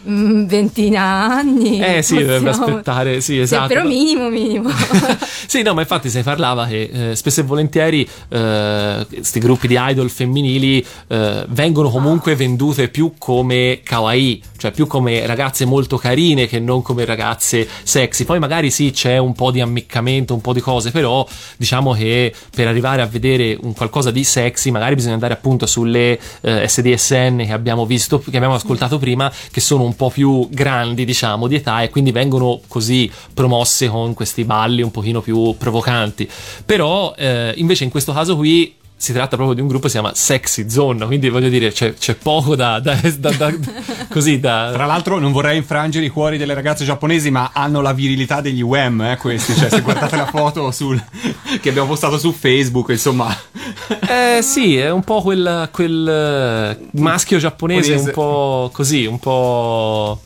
[0.09, 1.79] mm, 20 anni.
[1.81, 4.69] eh sì dovrebbe possiamo- aspettare sì Sì, esatto però minimo minimo.
[5.47, 10.09] sì, no, ma infatti se parlava che eh, spesso e volentieri questi gruppi di idol
[10.09, 16.59] femminili eh, vengono comunque vendute più come kawaii, cioè più come ragazze molto carine che
[16.59, 18.25] non come ragazze sexy.
[18.25, 21.25] Poi magari sì, c'è un po' di ammiccamento, un po' di cose, però
[21.57, 26.19] diciamo che per arrivare a vedere un qualcosa di sexy magari bisogna andare appunto sulle
[26.41, 31.05] eh, SDSN che abbiamo visto, che abbiamo ascoltato prima, che sono un po' più grandi,
[31.05, 36.29] diciamo, di età e quindi vengono così promosse con questi balli un pochino più provocanti.
[36.65, 39.99] Però eh, invece in questo caso qui si tratta proprio di un gruppo che si
[39.99, 43.53] chiama Sexy Zone, quindi voglio dire c'è, c'è poco da, da, da- da-
[44.11, 44.69] così da...
[44.73, 48.61] Tra l'altro non vorrei infrangere i cuori delle ragazze giapponesi, ma hanno la virilità degli
[48.61, 49.55] Wham, eh, questi.
[49.55, 51.03] Cioè, se guardate la foto sul-
[51.59, 53.35] che abbiamo postato su Facebook, insomma...
[54.07, 58.11] Eh sì, è un po' quel, quel eh, maschio giapponese un Giapponese.
[58.11, 60.21] po' così, un po'...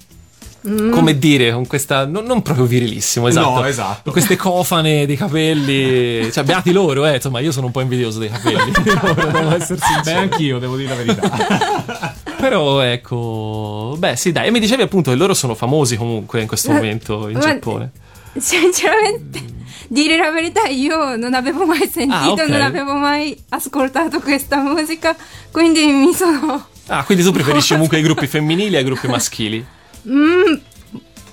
[0.67, 0.91] mm.
[0.91, 3.49] come dire, con questa, non, non, proprio virilissimo, esatto.
[3.49, 4.01] No, esatto.
[4.03, 8.19] Con queste cofane di capelli, cioè beati loro, eh, insomma, io sono un po' invidioso
[8.19, 8.71] dei capelli,
[9.31, 10.01] devo essere sincero.
[10.03, 12.13] Beh, anch'io, devo dire la verità.
[12.37, 16.47] Però ecco, beh sì dai, e mi dicevi appunto che loro sono famosi comunque in
[16.47, 17.91] questo momento in Giappone.
[18.37, 19.41] Sinceramente,
[19.87, 22.49] dire la verità, io non avevo mai sentito, ah, okay.
[22.49, 25.15] non avevo mai ascoltato questa musica,
[25.51, 26.67] quindi mi sono...
[26.87, 29.65] Ah, quindi tu preferisci comunque i gruppi femminili ai gruppi maschili?
[30.07, 30.53] Mm.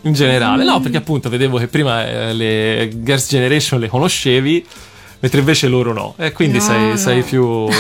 [0.05, 0.67] In generale, mm.
[0.67, 4.67] no, perché appunto vedevo che prima eh, le Girls' Generation le conoscevi
[5.21, 6.15] mentre invece loro no.
[6.19, 6.97] E quindi no, sei, no.
[6.97, 7.43] sei, più.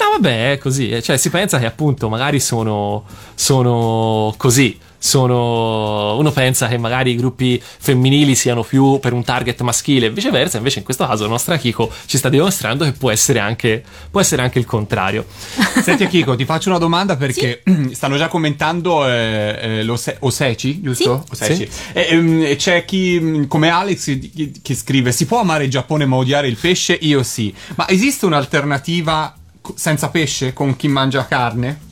[0.00, 0.90] No, vabbè, è così.
[0.90, 1.02] Eh.
[1.02, 7.16] Cioè, si pensa che appunto magari sono, sono così sono uno pensa che magari i
[7.16, 11.30] gruppi femminili siano più per un target maschile e viceversa invece in questo caso la
[11.30, 15.24] nostra Kiko ci sta dimostrando che può essere anche, può essere anche il contrario
[15.82, 17.94] senti Kiko ti faccio una domanda perché sì?
[17.96, 21.24] stanno già commentando eh, eh, lo se- Oseci giusto?
[21.32, 21.32] Sì.
[21.32, 21.70] Oseci.
[21.70, 21.92] Sì.
[21.94, 24.18] E, ehm, c'è chi come Alex
[24.60, 26.98] che scrive si può amare il Giappone ma odiare il pesce?
[27.00, 29.34] io sì ma esiste un'alternativa
[29.74, 31.88] senza pesce con chi mangia carne?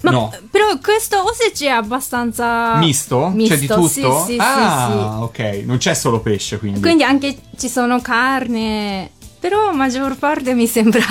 [0.00, 0.32] Ma no.
[0.50, 3.28] Però questo Osage è abbastanza misto?
[3.28, 3.54] misto?
[3.54, 3.88] C'è di tutto?
[3.88, 5.52] Sì, sì, ah, sì, sì.
[5.52, 6.80] ok, non c'è solo pesce quindi.
[6.80, 9.10] Quindi anche ci sono carne.
[9.38, 11.02] Però maggior parte mi sembra.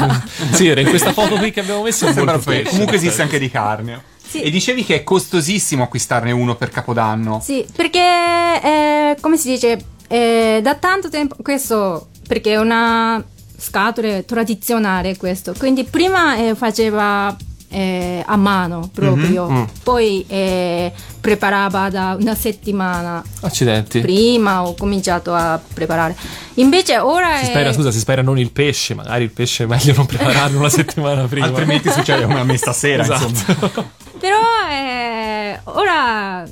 [0.51, 2.11] sì, era in questa foto qui che abbiamo messo.
[2.11, 2.69] Sembra pesce.
[2.71, 4.03] Comunque esiste anche di carne.
[4.27, 4.41] Sì.
[4.41, 7.39] E dicevi che è costosissimo acquistarne uno per Capodanno.
[7.41, 13.23] Sì, perché eh, come si dice, eh, da tanto tempo questo perché è una
[13.57, 15.53] scatola tradizionale questo.
[15.57, 17.35] Quindi prima eh, faceva
[17.75, 19.47] eh, a mano proprio.
[19.47, 19.59] Mm-hmm.
[19.59, 19.63] Mm.
[19.83, 23.21] Poi eh, preparava da una settimana.
[23.41, 23.99] Accidenti.
[23.99, 26.15] Prima ho cominciato a preparare.
[26.55, 27.49] Invece ora si è...
[27.49, 30.69] spera, scusa, si spera non il pesce, magari il pesce è meglio non prepararlo una
[30.69, 31.47] settimana prima.
[31.47, 33.27] Altrimenti succede come a me stasera, esatto.
[33.27, 33.69] insomma.
[34.17, 34.39] Però
[34.71, 36.47] eh, ora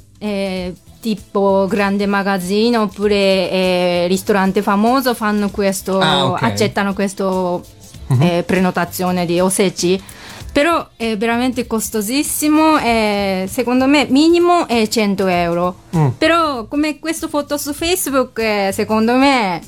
[0.99, 3.15] tipo grande magazzino oppure
[3.49, 6.51] eh, ristorante famoso fanno questo, ah, okay.
[6.51, 7.65] accettano questo
[8.07, 8.21] uh-huh.
[8.21, 10.01] eh, prenotazione di oseci
[10.53, 15.75] però è veramente costosissimo e secondo me minimo è 100 euro.
[15.97, 16.07] Mm.
[16.19, 19.59] Però come questa foto su Facebook, eh, secondo me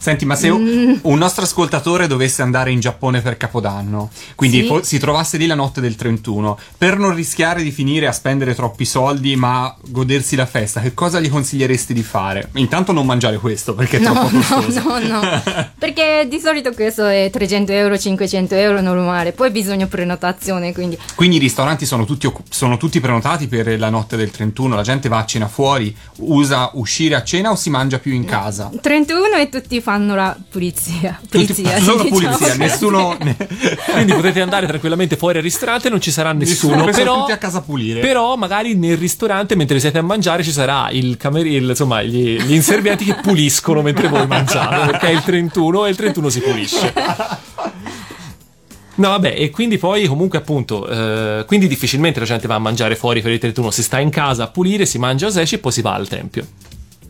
[0.00, 0.94] Senti, ma se mm.
[1.02, 4.66] un nostro ascoltatore dovesse andare in Giappone per Capodanno, quindi sì.
[4.66, 8.54] fo- si trovasse lì la notte del 31, per non rischiare di finire a spendere
[8.54, 12.48] troppi soldi ma godersi la festa, che cosa gli consiglieresti di fare?
[12.54, 14.80] Intanto non mangiare questo perché è no, troppo costoso.
[14.80, 15.42] No, no, no.
[15.78, 20.96] perché di solito questo è 300 euro, 500 euro normale, poi bisogna prenotazione, quindi...
[21.14, 25.10] Quindi i ristoranti sono tutti, sono tutti prenotati per la notte del 31, la gente
[25.10, 28.70] va a cena fuori, usa uscire a cena o si mangia più in casa?
[28.80, 31.18] 31 e tutti fanno fanno la pulizia.
[31.28, 32.20] Pulizia, Tutti, solo diciamo.
[32.20, 33.16] pulizia, nessuno.
[33.90, 36.84] Quindi potete andare tranquillamente fuori al ristorante, non ci sarà nessuno.
[36.84, 37.98] nessuno però, tutti a casa pulire.
[37.98, 42.54] Però magari nel ristorante, mentre siete a mangiare, ci sarà il cameriere, insomma, gli, gli
[42.54, 44.92] inservienti che puliscono mentre voi mangiate.
[44.92, 46.92] Perché è il 31 e il 31 si pulisce.
[48.94, 52.94] No, vabbè, e quindi poi comunque appunto, eh, quindi difficilmente la gente va a mangiare
[52.94, 55.58] fuori per il 31, si sta in casa a pulire, si mangia a Seshi e
[55.58, 56.46] poi si va al tempio.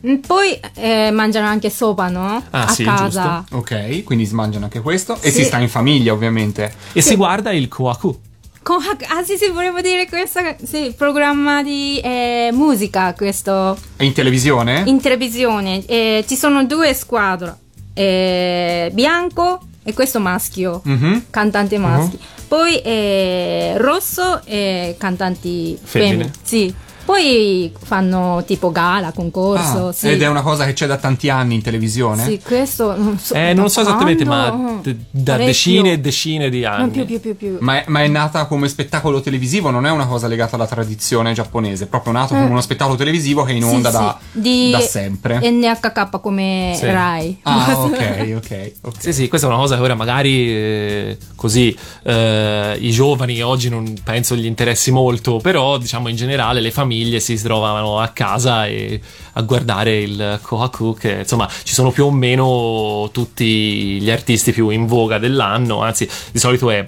[0.07, 2.43] Mm, poi eh, mangiano anche sopa, no?
[2.49, 3.43] Ah, a sì, casa.
[3.47, 3.57] Giusto.
[3.57, 5.17] Ok, quindi si mangiano anche questo.
[5.21, 6.73] E si sta in famiglia, ovviamente.
[6.93, 7.09] E sì.
[7.09, 8.19] si guarda il Kohaku.
[8.63, 10.39] Kohaku, ah sì, sì, volevo dire questo.
[10.63, 13.77] Sì, programma di eh, musica, questo.
[13.97, 14.83] In televisione?
[14.85, 15.85] In televisione.
[15.85, 17.55] Eh, ci sono due squadre.
[17.93, 21.17] Eh, bianco e questo maschio, mm-hmm.
[21.29, 22.17] cantante maschi.
[22.17, 22.47] Mm-hmm.
[22.47, 26.11] Poi eh, rosso e cantanti femmine.
[26.11, 26.31] Femmine.
[26.43, 26.73] Sì.
[27.03, 29.87] Poi fanno tipo gala, concorso.
[29.87, 30.09] Ah, sì.
[30.09, 32.23] Ed è una cosa che c'è da tanti anni in televisione?
[32.23, 33.33] Sì, questo non so.
[33.33, 35.45] Eh, non so esattamente, ma d- da Parecchio.
[35.45, 36.79] decine e decine di anni.
[36.79, 37.57] Non più, più, più, più.
[37.59, 41.33] Ma, è, ma, è, nata come spettacolo televisivo, non è una cosa legata alla tradizione
[41.33, 42.37] giapponese, è proprio nato mm.
[42.37, 44.69] come uno spettacolo televisivo che è in onda sì, da, sì.
[44.71, 45.39] da, sempre.
[45.51, 46.85] NHK come sì.
[46.85, 47.39] Rai.
[47.43, 48.35] Ah, ok, ok.
[48.35, 48.73] okay.
[48.97, 53.69] Sì, sì, questa è una cosa che ora magari eh, così eh, i giovani oggi
[53.69, 58.09] non penso gli interessi molto, però diciamo in generale le famiglie famiglie si trovavano a
[58.09, 58.99] casa e
[59.33, 64.69] a guardare il Kohaku che insomma ci sono più o meno tutti gli artisti più
[64.69, 66.83] in voga dell'anno anzi di solito è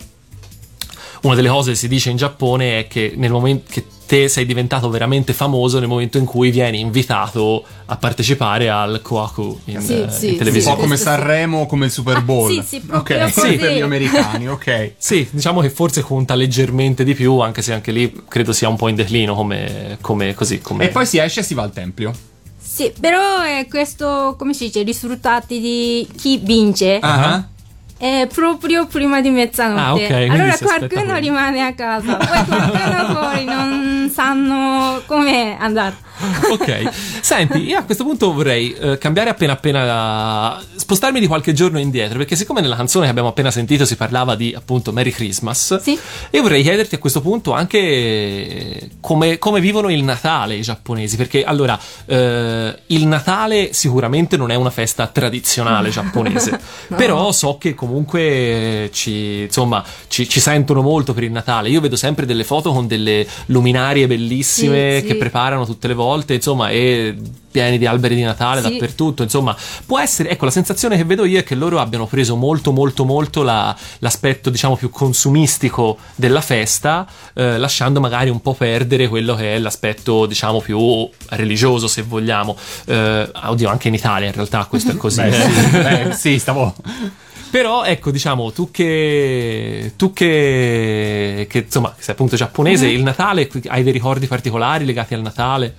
[1.21, 4.45] una delle cose che si dice in Giappone è che nel momento che te sei
[4.45, 9.93] diventato veramente famoso nel momento in cui vieni invitato a partecipare al Koaku in, sì,
[9.93, 10.75] uh, sì, in televisione.
[10.75, 12.57] Un po' come Sanremo, come il Super Bowl.
[12.57, 13.55] Ah, sì, sì, ok, sì.
[13.55, 14.93] per gli americani, ok.
[14.97, 18.75] sì, diciamo che forse conta leggermente di più, anche se anche lì credo sia un
[18.75, 20.59] po' in declino come, come così.
[20.59, 20.85] Come...
[20.85, 22.13] E poi si esce e si va al tempio.
[22.61, 26.99] Sì, però è questo, come si dice, risultati di chi vince.
[27.01, 27.51] Uh-huh
[28.03, 29.81] è proprio prima di mezzanotte.
[29.81, 35.95] Ah, ok, quindi allora qualcuno rimane a casa, poi qualcuno fuori non sanno come andare.
[36.51, 36.89] ok,
[37.21, 42.17] senti, io a questo punto vorrei eh, cambiare appena appena, spostarmi di qualche giorno indietro,
[42.17, 45.97] perché siccome nella canzone che abbiamo appena sentito si parlava di appunto Merry Christmas, Sì.
[46.29, 51.15] io vorrei chiederti a questo punto anche eh, come, come vivono il Natale i giapponesi,
[51.15, 56.59] perché allora eh, il Natale sicuramente non è una festa tradizionale giapponese,
[56.95, 57.91] però so che comunque
[58.85, 61.69] eh, ci, insomma, ci, ci sentono molto per il Natale.
[61.69, 65.07] Io vedo sempre delle foto con delle luminarie bellissime Sì, sì.
[65.07, 67.15] che preparano tutte le volte, insomma, e
[67.53, 68.69] pieni di alberi di Natale Sì.
[68.71, 72.35] dappertutto, insomma, può essere, ecco, la sensazione che vedo io è che loro abbiano preso
[72.35, 78.53] molto, molto, molto la- l'aspetto, diciamo, più consumistico della festa, eh, lasciando magari un po'
[78.53, 82.57] perdere quello che è l'aspetto, diciamo, più religioso, se vogliamo.
[82.85, 85.21] Eh, oddio, anche in Italia in realtà questo è così.
[85.21, 85.41] Beh, eh.
[85.41, 86.73] sì, beh, sì, stavo.
[87.53, 93.83] Però ecco, diciamo, tu che tu che, che insomma, sei appunto giapponese, il Natale hai
[93.83, 95.75] dei ricordi particolari legati al Natale?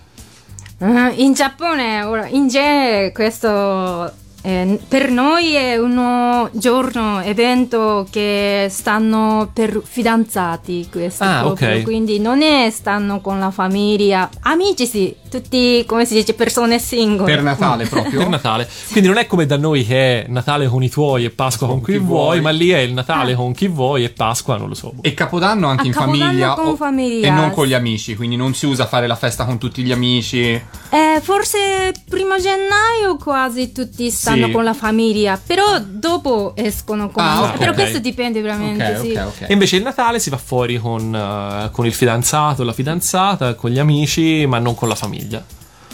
[0.78, 4.08] Eh, In Giappone, in genere, questo
[4.46, 11.82] eh, per noi è uno giorno, evento che stanno per fidanzati, questo Ah, proprio, ok.
[11.82, 17.32] quindi non è stanno con la famiglia, amici sì, tutti, come si dice, persone singole.
[17.34, 18.18] Per Natale proprio.
[18.18, 18.68] Per Natale.
[18.92, 21.82] Quindi non è come da noi che è Natale con i tuoi e Pasqua con,
[21.82, 23.36] chi, vuoi, ma lì è il Natale Ah.
[23.36, 24.92] con chi vuoi e Pasqua non lo so.
[25.00, 28.14] E Capodanno anche A in Capodanno famiglia, con o- famiglia, e non con gli amici,
[28.14, 30.42] quindi non si usa fare la festa con tutti gli amici.
[30.90, 34.50] Eh, forse primo gennaio quasi tutti stanno Sì.
[34.50, 37.52] con la famiglia, però dopo escono con Ah, amici.
[37.52, 37.58] ok.
[37.58, 39.44] Però questo dipende veramente, Ok, sì.
[39.44, 43.70] E invece il Natale si va fuori con, eh, con il fidanzato, la fidanzata, con
[43.70, 45.44] gli amici, ma non con la famiglia.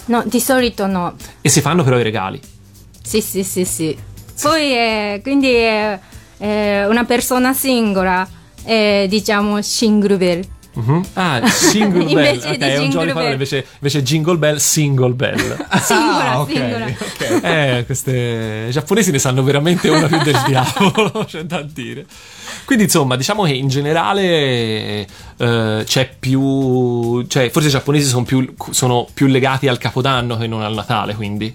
[0.07, 1.15] No, di solito no.
[1.41, 2.41] E si fanno però i regali.
[3.03, 3.97] Sì, sì, sì, sì.
[4.43, 5.99] Poi eh, quindi è,
[6.39, 8.27] è una persona singola,
[8.63, 10.45] è, diciamo single bell.
[10.73, 11.05] Mhm.
[11.15, 11.41] Ah,
[11.73, 12.35] Jingle Bell.
[12.35, 13.33] Invece ok, di è un Jingle gioco di parole, Bell.
[13.33, 15.67] invece, invece Jingle Bell, Single Bell.
[15.83, 16.87] Singola, Ah, ok, singola.
[16.87, 17.41] ok.
[17.45, 22.07] Eh, queste i giapponesi ne sanno veramente una più del diavolo, c'è da dire.
[22.65, 25.07] Quindi, insomma, diciamo che in generale
[25.37, 27.25] eh, c'è più.
[27.27, 31.15] cioè, forse i giapponesi sono più, sono più legati al capodanno che non al Natale,
[31.15, 31.53] quindi.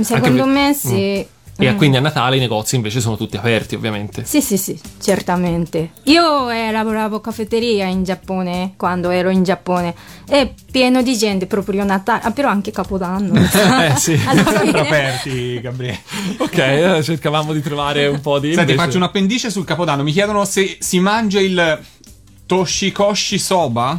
[0.00, 1.26] Secondo per- me sì.
[1.58, 1.76] E Mm.
[1.78, 4.24] quindi a Natale i negozi invece sono tutti aperti, ovviamente.
[4.26, 5.92] Sì, sì, sì, certamente.
[6.04, 9.94] Io eh, lavoravo caffetteria in Giappone quando ero in Giappone.
[10.28, 13.32] È pieno di gente proprio Natale, ah, però anche Capodanno.
[13.86, 14.16] Eh, sì.
[14.20, 16.00] Sempre aperti, Gabriele.
[16.38, 18.48] Ok, cercavamo di trovare un po' di.
[18.52, 20.02] Senti, invece- faccio un appendice sul Capodanno.
[20.02, 21.80] Mi chiedono se si mangia il
[22.46, 23.96] Toshikoshi Soba.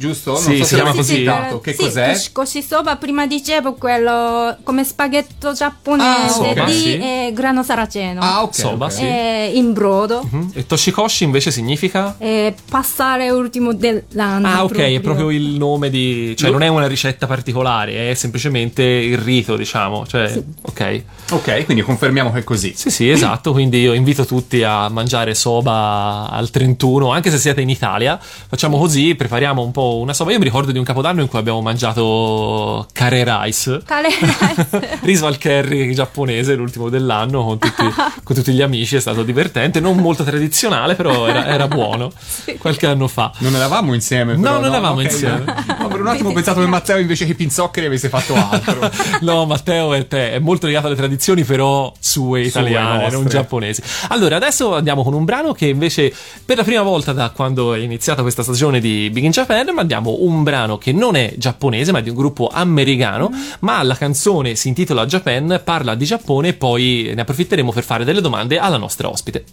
[0.00, 0.32] Giusto?
[0.32, 1.14] Non Sì, so si chiama così.
[1.16, 1.60] citato.
[1.60, 2.20] Che sì, cos'è?
[2.32, 6.96] Così sopra, prima dicevo quello come spaghetto giapponese Ah, ok, di sì.
[6.96, 8.22] eh, grano saraceno.
[8.22, 8.54] Ah, ok.
[8.54, 8.92] Soba, ok.
[8.92, 9.02] sì.
[9.04, 10.26] Eh, in brodo.
[10.30, 10.52] Mhm.
[10.54, 12.14] E Toshikoshi invece significa?
[12.16, 14.48] Eh, passare ultimo dell'anno.
[14.48, 16.34] Ah, ok, è proprio il nome di.
[16.34, 20.06] cioè, Lo- non è una ricetta particolare, è semplicemente il rito, diciamo.
[20.06, 21.02] Cioè, ok.
[21.32, 22.72] Ok, quindi confermiamo che è così.
[22.74, 23.52] Sì, sì, esatto.
[23.52, 28.18] Quindi io invito tutti a mangiare soba al 31, anche se siete in Italia.
[28.18, 30.32] Facciamo così, prepariamo un po' una soba.
[30.32, 33.82] Io mi ricordo di un capodanno in cui abbiamo mangiato curry rice.
[33.84, 34.98] Kale rice.
[35.02, 37.84] Riso al curry giapponese, l'ultimo dell'anno, con tutti,
[38.22, 38.96] con tutti gli amici.
[38.96, 39.80] È stato divertente.
[39.80, 42.10] Non molto tradizionale, però era, era buono.
[42.58, 43.32] Qualche anno fa.
[43.38, 44.34] Non eravamo insieme.
[44.36, 45.04] No, però, non eravamo Ok.
[45.04, 45.44] insieme.
[45.78, 48.78] No, per un attimo ho pensato che Matteo invece che pinzoccheri avesse fatto altro.
[49.20, 53.16] No, Matteo è, te- è molto legato alle tradizioni, però sue italiane, nostre.
[53.18, 53.82] non giapponesi.
[54.08, 56.12] Allora, adesso andiamo con un brano che invece,
[56.44, 60.18] per la prima volta da quando è iniziata questa stagione di Big in Japan, mandiamo
[60.20, 63.30] un brano che non è giapponese, ma è di un gruppo americano.
[63.60, 68.04] Ma la canzone si intitola Japan, parla di Giappone, e poi ne approfitteremo per fare
[68.04, 69.44] delle domande alla nostra ospite.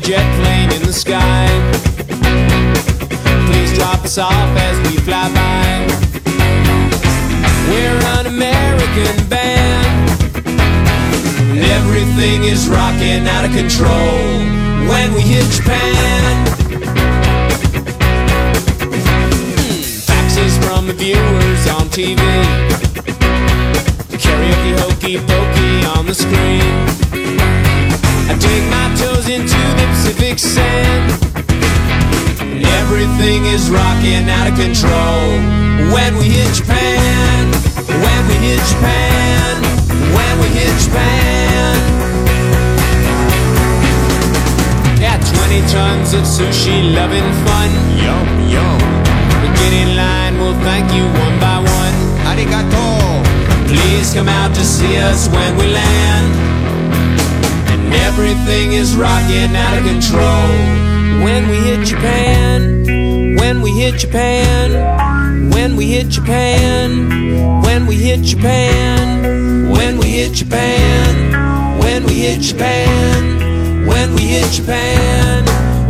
[0.00, 1.48] Jet plane in the sky.
[3.46, 5.77] Please drop us off as we fly by.
[11.98, 14.18] Everything is rocking out of control
[14.88, 16.46] when we hit Japan.
[20.06, 22.22] Faxes from the viewers on TV.
[24.22, 26.74] Karaoke hokey pokey on the screen.
[28.30, 31.10] I dig my toes into the Pacific sand.
[32.78, 35.26] Everything is rocking out of control.
[35.92, 37.50] When we hit Japan,
[37.88, 39.27] when we hit Japan,
[40.14, 41.74] when we hit Japan.
[45.00, 47.70] Yeah, 20 tons of sushi, loving fun.
[48.04, 48.78] Yum, yum.
[49.40, 51.96] But get in line, we'll thank you one by one.
[52.28, 52.88] Arigato.
[53.68, 56.28] Please come out to see us when we land.
[57.72, 60.48] And everything is rocking out of control
[61.24, 63.36] when we hit Japan.
[63.36, 65.50] When we hit Japan.
[65.50, 67.62] When we hit Japan.
[67.62, 69.07] When we hit Japan
[69.78, 75.44] when we hit Japan, when we hit Japan, when we hit Japan,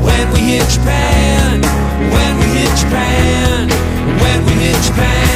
[0.05, 1.62] when we hit Japan,
[2.14, 3.68] when we hit Japan,
[4.22, 5.28] when we hit Japan,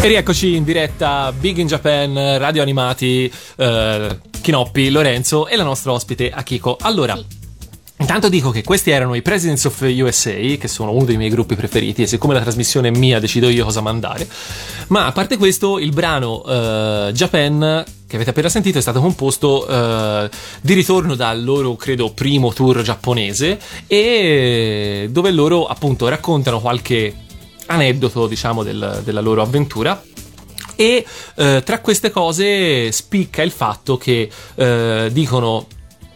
[0.00, 5.90] E rieccoci in diretta Big in Japan, radio animati, eh, Kinoppi, Lorenzo e la nostra
[5.90, 6.76] ospite Akiko.
[6.80, 7.18] Allora,
[7.98, 11.56] intanto dico che questi erano i Presidents of USA, che sono uno dei miei gruppi
[11.56, 14.28] preferiti, e siccome la trasmissione è mia decido io cosa mandare.
[14.86, 19.66] Ma a parte questo, il brano eh, Japan che avete appena sentito è stato composto
[19.66, 20.30] eh,
[20.62, 27.26] di ritorno dal loro, credo, primo tour giapponese e dove loro appunto raccontano qualche
[27.68, 30.02] aneddoto, diciamo, del- della loro avventura.
[30.76, 31.04] E
[31.34, 35.66] eh, tra queste cose spicca il fatto che eh, dicono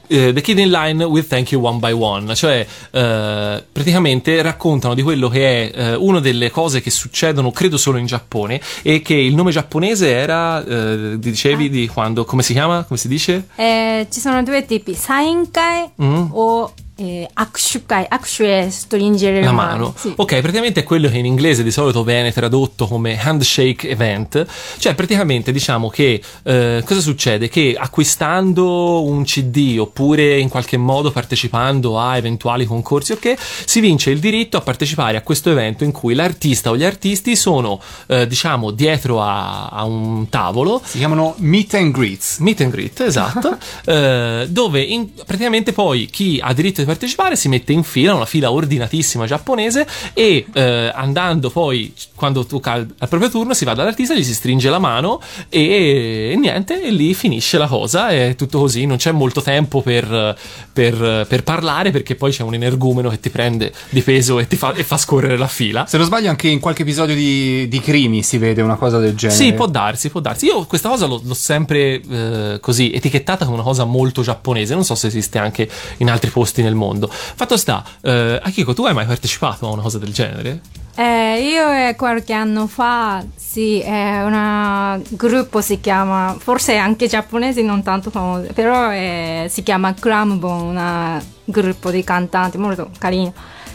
[0.07, 4.95] eh, The Kid in Line will thank you one by one, cioè eh, praticamente raccontano
[4.95, 9.01] di quello che è eh, una delle cose che succedono, credo solo in Giappone, e
[9.03, 12.85] che il nome giapponese era, eh, dicevi, di quando, come si chiama?
[12.85, 13.49] Come si dice?
[13.57, 16.27] Eh, ci sono due tipi, sainkai Mm.
[16.33, 16.73] o
[17.03, 18.07] eh, akushukai.
[18.09, 19.95] Akushu è stringere la la mano.
[19.97, 20.13] Sì.
[20.17, 24.47] Ok, praticamente è quello che in inglese di solito viene tradotto come handshake event.
[24.79, 27.49] Cioè, praticamente diciamo che eh, cosa succede?
[27.49, 33.35] Che acquistando un CD oppure in qualche modo partecipando a eventuali concorsi, ok,
[33.65, 37.37] si vince il diritto a partecipare a questo evento in cui l'artista o gli artisti
[37.37, 42.39] sono, eh, diciamo, dietro a, a un tavolo Si chiamano meet and greets.
[42.39, 47.49] Meet and greet, esatto, eh, dove in- praticamente poi chi ha diritto di partecipare si
[47.49, 53.09] mette in fila, una fila ordinatissima giapponese e eh, andando poi, quando tocca al, al
[53.09, 57.15] proprio turno, si va dall'artista, gli si stringe la mano e, e niente, e lì
[57.15, 60.37] finisce la cosa, è tutto così, non c'è molto tempo per,
[60.73, 64.57] per- per parlare perché poi c'è un energumeno che ti prende di peso e ti
[64.57, 65.87] fa, e fa scorrere la fila.
[65.87, 69.15] Se non sbaglio, anche in qualche episodio di, di Crimi si vede una cosa del
[69.15, 69.39] genere.
[69.39, 70.47] Sì, può darsi, può darsi.
[70.47, 74.75] Io questa cosa l'ho, l'ho sempre eh, così etichettata come una cosa molto giapponese.
[74.75, 75.69] Non so se esiste anche
[75.99, 76.82] in altri posti nel mondo.
[77.11, 80.61] Fatto sta, eh, Akiko, tu hai mai partecipato a una cosa del genere?
[80.95, 87.63] Eh, io eh, qualche anno fa, sì, è un gruppo si chiama, forse anche giapponesi
[87.63, 93.33] non tanto famoso, però eh, si chiama Crambo, un gruppo di cantanti molto carino.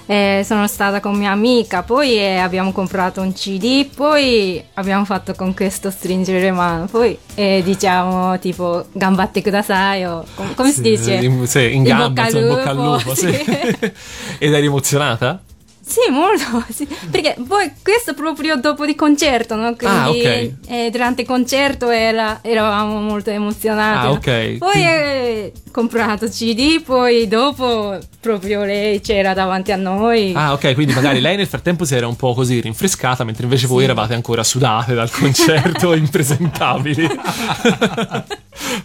[0.10, 5.34] Eh, sono stata con mia amica, poi eh, abbiamo comprato un CD, poi abbiamo fatto
[5.34, 11.16] con questo stringere mano, poi eh, diciamo tipo gambatte kudasai o com- come si dice?
[11.16, 13.16] In, sì, in In gamba, bocca al insomma, in bocca al lupo, lupo.
[13.16, 13.34] sì.
[13.34, 13.92] sì.
[14.40, 15.42] Ed eri emozionata?
[15.88, 16.86] Sì, molto, sì.
[17.10, 19.74] perché poi questo proprio dopo di concerto, no?
[19.76, 20.52] Quindi Ah, ok.
[20.68, 23.98] eh, durante il concerto era- eravamo molto emozionati.
[24.06, 24.16] Ah, no?
[24.16, 24.58] ok.
[24.58, 30.34] Poi eh, comprato CD, poi dopo proprio lei c'era davanti a noi.
[30.36, 33.68] Ah, ok, quindi magari lei nel frattempo si era un po' così rinfrescata, mentre invece
[33.68, 37.08] voi eravate ancora sudate dal concerto, impresentabili.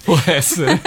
[0.05, 0.81] Può essere.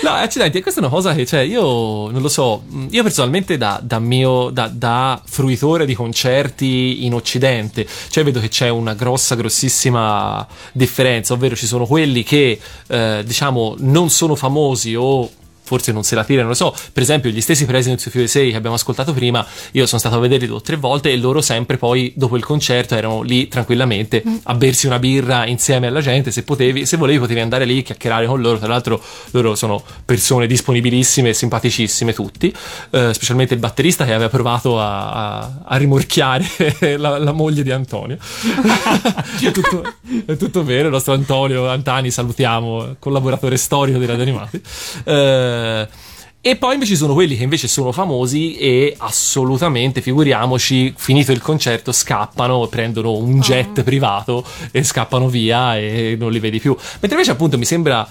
[0.00, 3.56] No, accidenti, questa è una cosa che, cioè, io non lo so, mh, io personalmente
[3.56, 8.94] da, da mio, da, da fruitore di concerti in Occidente, cioè vedo che c'è una
[8.94, 15.28] grossa, grossissima differenza, ovvero ci sono quelli che, eh, diciamo, non sono famosi o
[15.68, 18.40] forse non se la tirano, non lo so, per esempio gli stessi Presidents of USA
[18.40, 21.42] che abbiamo ascoltato prima, io sono stato a vederli due o tre volte e loro
[21.42, 26.30] sempre poi dopo il concerto erano lì tranquillamente a bersi una birra insieme alla gente,
[26.30, 29.00] se potevi, se volevi potevi andare lì a chiacchierare con loro, tra l'altro
[29.32, 32.52] loro sono persone disponibilissime e simpaticissime tutti,
[32.90, 36.46] eh, specialmente il batterista che aveva provato a, a- a rimorchiare
[36.96, 38.16] la, la moglie di Antonio.
[39.42, 39.82] è, tutto,
[40.24, 44.60] è tutto vero, il nostro Antonio Antani, salutiamo, collaboratore storico di Radio Animati.
[45.04, 45.88] Eh, e
[46.40, 51.42] E poi invece ci sono quelli che invece sono famosi e assolutamente, figuriamoci, finito il
[51.42, 56.74] concerto scappano, prendono un jet privato e scappano via e non li vedi più.
[57.00, 58.08] Mentre invece appunto mi sembra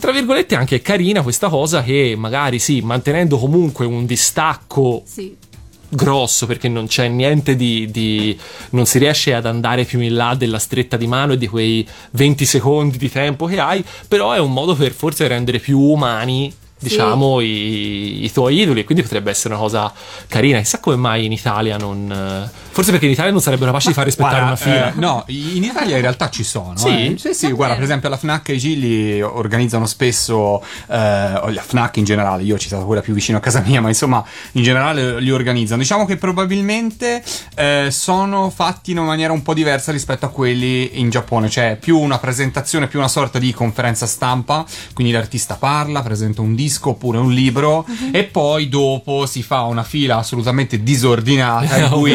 [0.00, 5.36] tra virgolette anche carina questa cosa che magari sì, mantenendo comunque un distacco Sì.
[5.88, 8.38] grosso perché non c'è niente di, di-
[8.70, 11.86] non si riesce ad andare più in là della stretta di mano e di quei
[12.12, 16.54] 20 secondi di tempo che hai però è un modo per forse rendere più umani
[16.78, 19.92] diciamo i, i tuoi idoli quindi potrebbe essere una cosa
[20.26, 23.94] carina chissà come mai in Italia non forse perché in Italia non sarebbero capaci di
[23.94, 26.76] far rispettare Guarda, una fila eh, no, in Italia in realtà ci sono.
[26.76, 27.14] Sì?
[27.14, 27.18] eh.
[27.18, 31.96] sì, sì, guarda, per esempio alla FNAC e i Gilli organizzano spesso, eh, la FNAC
[31.96, 35.20] in generale, io ho citato quella più vicino a casa mia, ma insomma in generale
[35.20, 35.80] li organizzano.
[35.80, 37.22] Diciamo che probabilmente
[37.56, 41.76] eh, sono fatti in una maniera un po' diversa rispetto a quelli in Giappone, cioè
[41.80, 44.64] più una presentazione, più una sorta di conferenza stampa,
[44.94, 49.82] quindi l'artista parla, presenta un disco oppure un libro e poi dopo si fa una
[49.82, 52.12] fila assolutamente disordinata in cui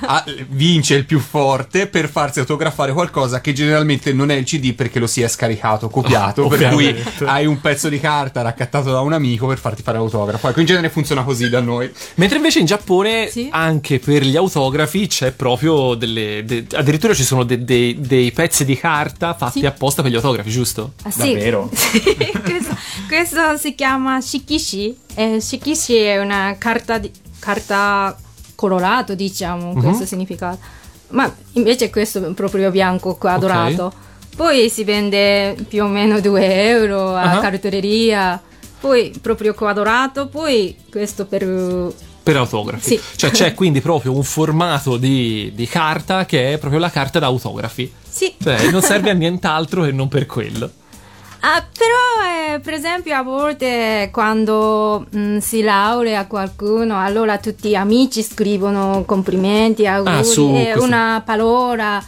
[0.00, 4.74] a- vince il più forte per farsi autografare qualcosa che generalmente non è il CD
[4.74, 6.94] perché lo si è scaricato, copiato, per cui
[7.24, 10.48] hai un pezzo di carta raccattato da un amico per farti fare l'autografo.
[10.48, 11.90] Ecco, in genere funziona così da noi.
[12.14, 13.48] Mentre invece in Giappone Sì.
[13.50, 16.42] anche per gli autografi c'è proprio delle.
[16.44, 19.66] de- addirittura ci sono de- dei- dei pezzi di carta fatti Sì.
[19.66, 20.92] apposta per gli autografi, giusto?
[21.02, 21.32] Ah, sì.
[21.32, 21.70] Davvero?
[21.96, 22.00] Sì,
[22.42, 22.76] questo,
[23.08, 24.96] questo si chiama shikishi.
[25.14, 28.16] Eh, shikishi è una carta, di, carta
[28.54, 29.82] colorato, diciamo, Mhm.
[29.82, 30.58] questo significato.
[31.08, 33.92] Ma invece questo è proprio bianco quadrato.
[34.36, 37.38] Poi si vende più o meno 2 euro a Ah.
[37.40, 38.40] cartoleria.
[38.80, 41.92] Poi proprio quadrato, poi questo per...
[42.22, 42.82] Per autografi.
[42.96, 43.00] Sì.
[43.16, 47.26] Cioè c'è quindi proprio un formato di, di carta che è proprio la carta da
[47.26, 47.90] autografi.
[48.08, 50.70] Sì, Cioè non serve a nient'altro che non per quello.
[51.40, 57.74] Ah, però eh, per esempio a volte quando mm, si laurea qualcuno, allora tutti gli
[57.74, 60.82] amici scrivono complimenti, auguri, Ah, su e questo.
[60.82, 62.02] una parola.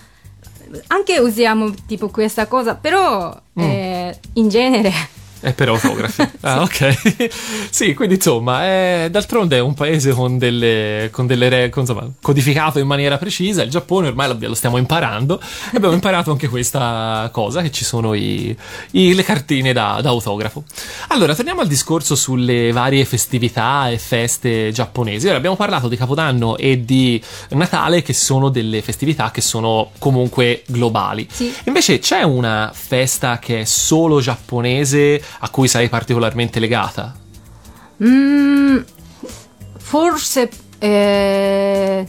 [0.89, 3.63] Anche usiamo tipo questa cosa, però Mm.
[3.63, 4.93] eh, in genere
[5.41, 6.27] È per autografi.
[6.41, 7.29] Ah, ok.
[7.71, 12.09] sì, quindi insomma, è- d'altronde è un paese con delle, con delle re- con, insomma,
[12.23, 13.63] codificato in maniera precisa.
[13.63, 15.41] Il Giappone ormai lo stiamo imparando.
[15.73, 18.57] E abbiamo imparato anche questa cosa: che ci sono i-
[18.93, 20.63] i- le cartine da, da autografo.
[21.09, 25.27] Allora, torniamo al discorso sulle varie festività e feste giapponesi.
[25.29, 27.21] Ora abbiamo parlato di Capodanno e di
[27.51, 31.27] Natale, che sono delle festività che sono comunque globali.
[31.31, 31.53] Sì.
[31.65, 37.15] Invece c'è una festa che è solo giapponese a cui sei particolarmente legata?
[38.05, 38.79] Mm,
[39.79, 40.49] forse
[40.79, 42.09] eh,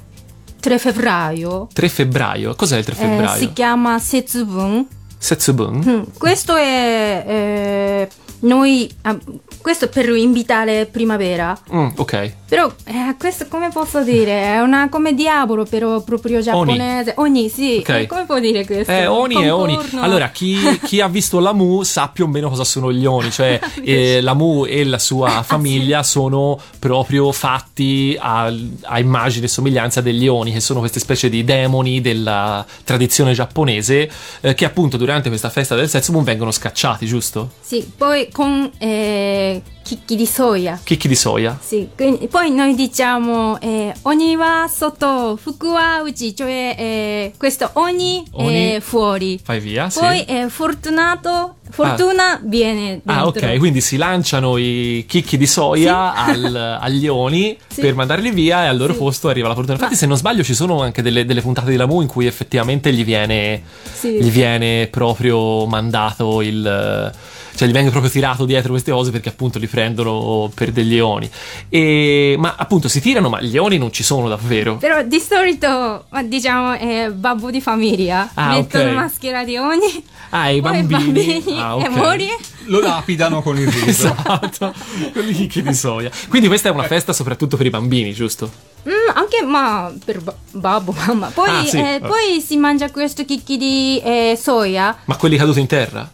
[0.59, 2.55] 3 febbraio 3 febbraio.
[2.55, 3.39] Cos'è il 3 eh, febbraio?
[3.39, 4.87] si chiama Setsubun.
[5.17, 5.83] Setsubun?
[5.85, 8.09] Mm, Questo è eh,
[8.41, 9.17] noi ah,
[9.61, 11.59] questo è per invitare primavera.
[11.73, 12.33] Mm, ok.
[12.47, 14.43] Però eh, questo come posso dire?
[14.43, 17.13] È una come diavolo, però proprio giapponese.
[17.17, 17.77] Oni, sì.
[17.79, 17.89] Ok.
[17.89, 18.91] Eh, come può dire questo?
[18.91, 19.75] Eh, Oni è Oni.
[19.75, 20.01] Concorno.
[20.01, 23.31] Allora, chi, chi ha visto la Mu sa più o meno cosa sono gli Oni.
[23.31, 29.45] Cioè, eh, la Mu e la Ah, sua famiglia sono proprio fatti a, a immagine
[29.45, 34.09] e somiglianza degli Oni, che sono queste specie di demoni della tradizione giapponese,
[34.41, 37.51] eh, che appunto durante questa festa del Setsubun vengono scacciati, giusto?
[37.61, 40.79] Sì, poi con eh, chicchi di soia.
[40.83, 41.57] Chicchi di soia.
[41.61, 47.69] Sì, quindi- poi noi diciamo eh, Oni wa soto, fuku wa uchi, cioè eh, questo
[47.73, 48.71] Oni, Oni.
[48.73, 49.39] è fuori.
[49.43, 49.99] Fai via, sì.
[49.99, 53.11] Poi eh, fortunato, fortuna viene dentro.
[53.13, 57.81] Ah, ok, quindi si lanciano i chicchi di soia al- agli oni Sì.
[57.81, 58.99] per mandarli via e al loro Sì.
[58.99, 59.73] posto arriva la fortuna.
[59.75, 62.27] Infatti, Ma- se non sbaglio, ci sono anche delle, delle puntate di Lamu in cui
[62.27, 64.21] effettivamente gli viene, Sì.
[64.21, 67.11] gli viene proprio mandato il.
[67.59, 71.29] Cioè, gli viene proprio tirato dietro queste cose perché appunto li prendono per degli oni.
[71.67, 74.77] E, ma appunto si tirano, ma gli oni non ci sono davvero.
[74.77, 78.29] Però di solito, ma diciamo, è babbo di famiglia.
[78.35, 78.95] Ah, Mettono ok.
[78.95, 80.05] maschera di Oni.
[80.29, 80.87] Ah, i bambini.
[80.87, 81.89] bambini Ah, e ok.
[81.89, 82.37] moglie.
[82.67, 84.07] Lo lapidano con il riso.
[84.07, 84.73] Esatto,
[85.11, 86.09] con i chicchi di soia.
[86.29, 88.49] Quindi questa è una festa soprattutto per i bambini, giusto?
[88.87, 91.27] Mm, anche ma per ba- babbo, mamma.
[91.27, 91.77] Poi, Ah, sì.
[91.77, 96.09] eh, poi si mangia questo chicchi di eh, soia, Ma quelli caduti in terra?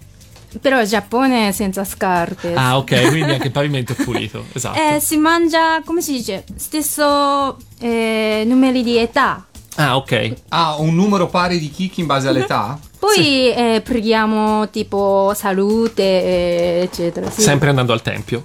[0.62, 2.54] Però il Giappone è senza scarpe.
[2.54, 4.46] Ah, ok, quindi anche il pavimento è pulito.
[4.54, 4.80] Esatto.
[4.80, 9.46] Eh, si mangia, come si dice, stesso eh, numeri di età.
[9.76, 10.34] Ah, ok.
[10.50, 12.80] Ha un numero pari di chicchi in base all'età?
[12.98, 17.30] Poi eh, preghiamo tipo salute, eh, eccetera.
[17.30, 17.42] sì.
[17.42, 18.44] Sempre andando al tempio.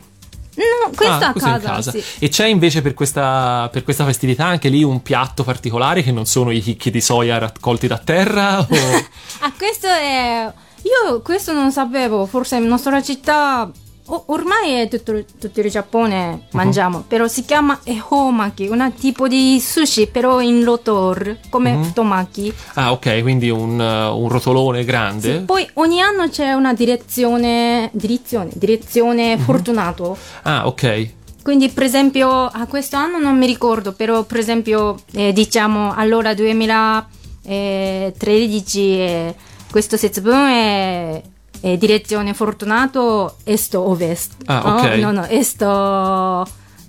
[0.56, 2.02] No, questo Ah, a in casa, sì.
[2.18, 6.26] E c'è invece per questa, per questa festività anche lì un piatto particolare che non
[6.26, 8.58] sono i chicchi di soia raccolti da terra?
[8.58, 8.66] O...
[9.42, 10.52] Ah, questo è...
[10.83, 13.70] Io questo non sapevo, forse in nostra città
[14.07, 19.61] o- ormai è tutto, tutto il Giappone mangiamo, però si chiama ehomaki, un tipo di
[19.61, 22.53] sushi però in rotor, come futomaki.
[22.74, 25.39] Ah, ok, quindi un, uh, un rotolone grande.
[25.39, 30.16] Sì, poi ogni anno c'è una direzione, direzione, direzione fortunato.
[30.43, 31.09] Ah, ok.
[31.43, 36.35] Quindi, per esempio, a questo anno non mi ricordo, però, per esempio, eh, diciamo allora
[36.35, 39.35] 2013, eh,
[39.71, 41.23] questo Setsubun è,
[41.61, 44.33] è direzione fortunato est-ovest.
[44.47, 44.75] Ah, no?
[44.77, 44.85] ok.
[44.97, 45.25] No, no,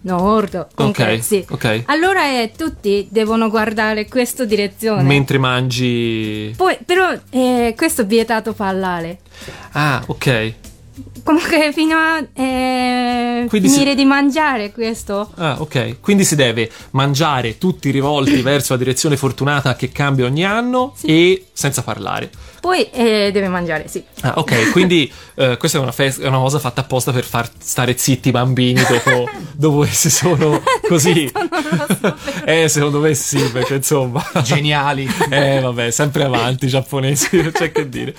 [0.02, 0.68] est-nord.
[0.76, 1.46] Comunque, Ok, sì.
[1.50, 1.84] ok.
[1.86, 5.04] Allora eh, tutti devono guardare questa direzione.
[5.04, 6.54] Mentre mangi.
[6.58, 9.20] Poi, però, eh, questo è vietato parlare.
[9.72, 10.54] Ah, ok.
[11.24, 15.32] Comunque, fino a eh, finire si- di mangiare questo.
[15.36, 15.98] Ah, ok.
[16.02, 21.46] Quindi si deve mangiare tutti rivolti verso la direzione fortunata che cambia ogni anno e
[21.54, 22.30] senza parlare.
[22.62, 24.04] Poi eh, deve mangiare, sì.
[24.22, 24.70] Ah, ok.
[24.72, 28.30] Quindi eh, questa è una, fes- è una cosa fatta apposta per far stare zitti
[28.30, 31.30] i bambini dopo, dopo che si sono così.
[32.46, 34.24] eh, secondo me sì, perché insomma.
[34.44, 35.10] Geniali.
[35.32, 38.14] Eh, vabbè, sempre avanti i giapponesi, non c'è che dire.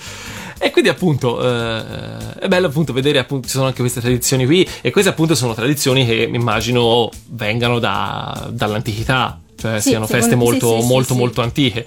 [0.57, 4.67] E quindi appunto eh, è bello appunto vedere appunto ci sono anche queste tradizioni qui
[4.81, 10.75] e queste appunto sono tradizioni che immagino vengano da- dall'antichità, cioè Sì, siano feste molto
[10.77, 11.85] sì, sì, molto sì, molto antiche.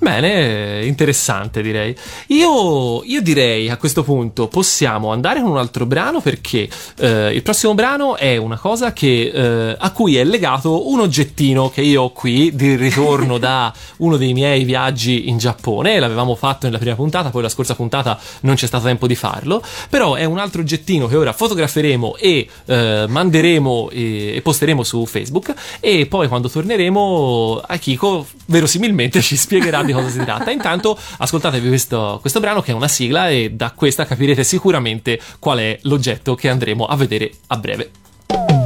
[0.00, 1.94] Bene, interessante direi.
[2.28, 6.68] Io, io direi a questo punto possiamo andare con un altro brano perché
[6.98, 11.68] eh, il prossimo brano è una cosa che, eh, a cui è legato un oggettino
[11.68, 15.98] che io ho qui di ritorno da uno dei miei viaggi in Giappone.
[15.98, 19.60] L'avevamo fatto nella prima puntata, poi la scorsa puntata non c'è stato tempo di farlo.
[19.90, 25.04] Però è un altro oggettino che ora fotograferemo e eh, manderemo e, e posteremo su
[25.06, 25.52] Facebook.
[25.80, 30.50] E poi quando torneremo, Akiko verosimilmente ci spiegherà di cosa si tratta.
[30.50, 35.58] Intanto ascoltatevi questo, questo brano che è una sigla e da questa capirete sicuramente qual
[35.58, 38.57] è l'oggetto che andremo a vedere a breve.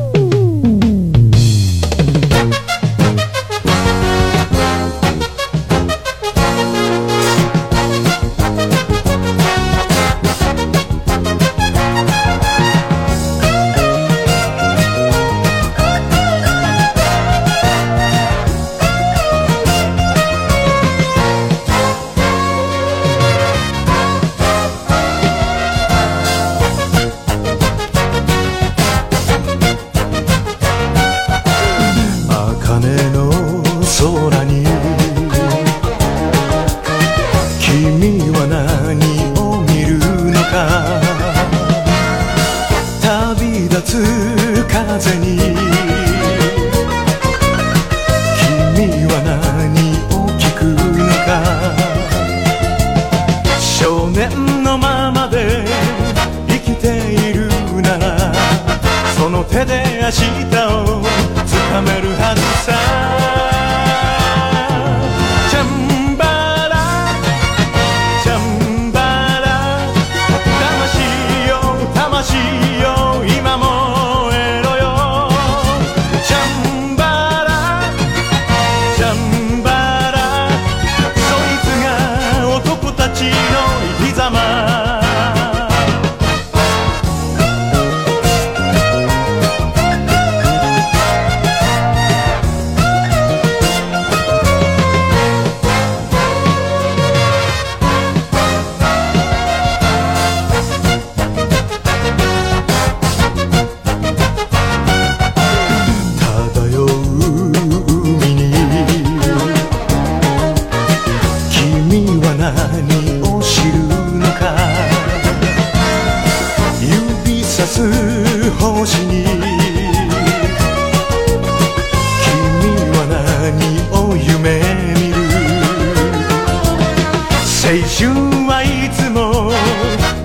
[127.65, 128.11] 青春
[128.49, 129.53] はいつも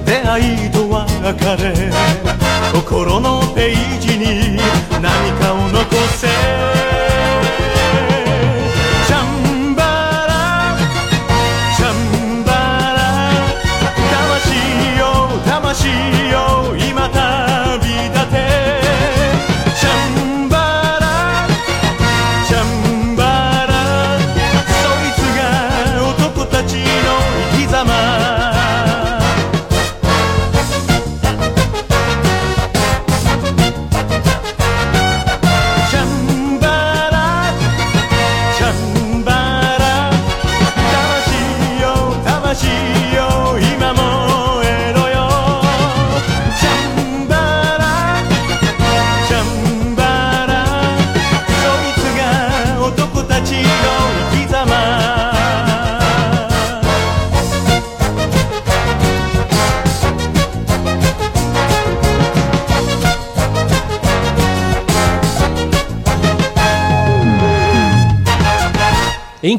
[0.03, 1.91] 出会いと別れ
[2.73, 4.57] 心のページに
[4.99, 5.85] 何かを残
[6.17, 7.06] せ。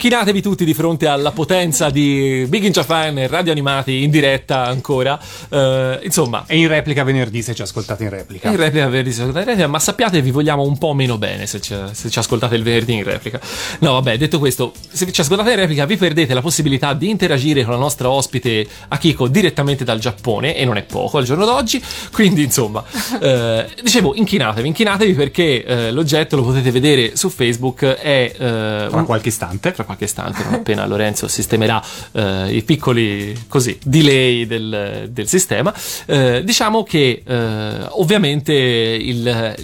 [0.02, 4.64] Inchinatevi tutti di fronte alla potenza di Big in Japan e radio animati in diretta
[4.64, 5.18] ancora.
[5.48, 8.48] Eh, insomma, E in replica venerdì se ci ascoltate in replica.
[8.48, 11.46] in replica venerdì se ascoltate in replica, ma sappiate vi vogliamo un po' meno bene
[11.46, 13.40] se ci, se ci ascoltate il venerdì in replica.
[13.80, 17.64] No, vabbè, detto questo, se ci ascoltate in replica vi perdete la possibilità di interagire
[17.64, 21.82] con la nostra ospite Akiko direttamente dal Giappone e non è poco al giorno d'oggi.
[22.12, 22.84] Quindi, insomma,
[23.20, 28.98] eh, dicevo, inchinatevi, inchinatevi perché eh, l'oggetto lo potete vedere su Facebook è eh, Tra
[29.00, 29.72] un- qualche istante.
[29.72, 31.82] tra qualche istante, non appena Lorenzo sistemerà
[32.12, 35.74] eh, i piccoli così delay del, del sistema.
[36.06, 39.54] Eh, diciamo che eh, ovviamente il-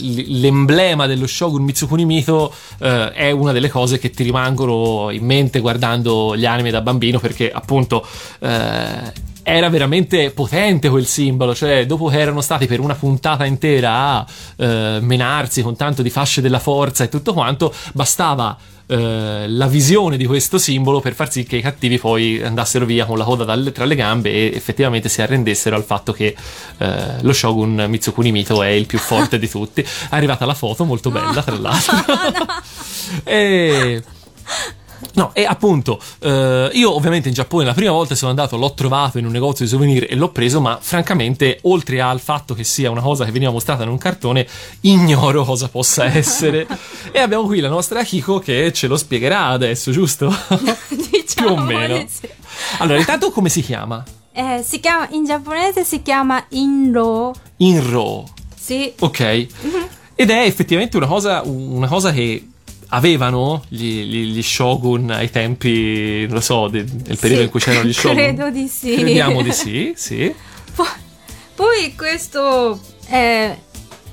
[0.40, 5.60] l'emblema dello Shogun Mitsukuni Mito eh, è una delle cose che ti rimangono in mente
[5.60, 8.06] guardando gli anime da bambino perché appunto
[8.40, 13.92] eh, era veramente potente quel simbolo, cioè dopo che erano stati per una puntata intera
[13.92, 14.26] a
[14.56, 20.16] eh, menarsi con tanto di fasce della forza e tutto quanto, bastava eh, la visione
[20.16, 23.44] di questo simbolo per far sì che i cattivi poi andassero via con la coda
[23.44, 26.34] dalle- tra le gambe e effettivamente si arrendessero al fatto che
[26.78, 29.82] eh, lo shogun Mitsukuni Mito è il più forte di tutti.
[29.82, 31.96] È arrivata la foto molto bella, tra l'altro.
[33.24, 34.02] e
[35.14, 39.18] No, e appunto, eh, io ovviamente in Giappone la prima volta sono andato l'ho trovato
[39.18, 42.90] in un negozio di souvenir e l'ho preso, ma francamente, oltre al fatto che sia
[42.90, 44.46] una cosa che veniva mostrata in un cartone,
[44.80, 46.66] ignoro cosa possa essere.
[47.12, 50.34] e abbiamo qui la nostra Akiko che ce lo spiegherà adesso, giusto?
[50.88, 52.04] diciamo Più o meno.
[52.08, 52.28] sì.
[52.78, 54.02] allora, intanto come si chiama?
[54.32, 57.32] Eh, si chiama, in giapponese si chiama Inro.
[57.58, 58.24] Inro,
[58.56, 59.46] Sì, ok?
[60.16, 62.48] Ed è effettivamente una cosa, una cosa che
[62.94, 67.50] avevano gli, gli- gli shogun ai tempi, non lo so, de- nel periodo Sì, in
[67.50, 68.16] cui c'erano gli shogun.
[68.16, 68.94] credo di sì.
[68.94, 70.34] Crediamo di sì, sì.
[70.74, 70.86] Poi,
[71.54, 73.56] poi questo è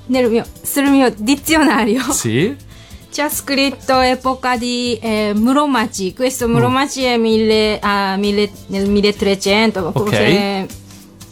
[0.06, 2.54] nel mio, sul mio dizionario Sì.
[3.12, 6.14] c'è scritto epoca di eh, Muromachi.
[6.14, 6.48] Questo.
[6.48, 10.66] Muromachi è mille, ah, mille- nel 1300, forse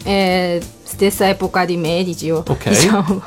[0.03, 2.29] eh, stessa epoca di Medici.
[2.29, 2.69] Ok.
[2.69, 3.23] Diciamo,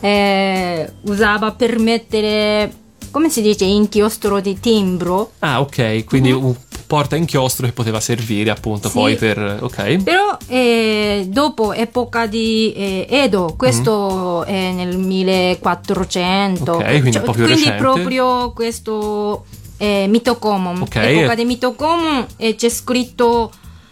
[0.00, 2.70] Eh, usava per mettere,
[3.16, 5.32] come si dice, inchiostro di timbro.
[5.38, 6.54] Ah, ok, quindi un
[6.86, 8.94] porta inchiostro che poteva servire appunto Sì.
[8.94, 9.60] poi per...
[9.62, 10.02] Ok.
[10.02, 16.74] Però eh, dopo epoca di eh, Edo, questo è nel 1400, Mm.
[16.74, 19.46] Ok, quindi Cioè, po' più quindi proprio questo
[19.78, 20.96] eh, Mitokomon, Ok.
[20.96, 23.50] epoca di Mitokomon e c'è scritto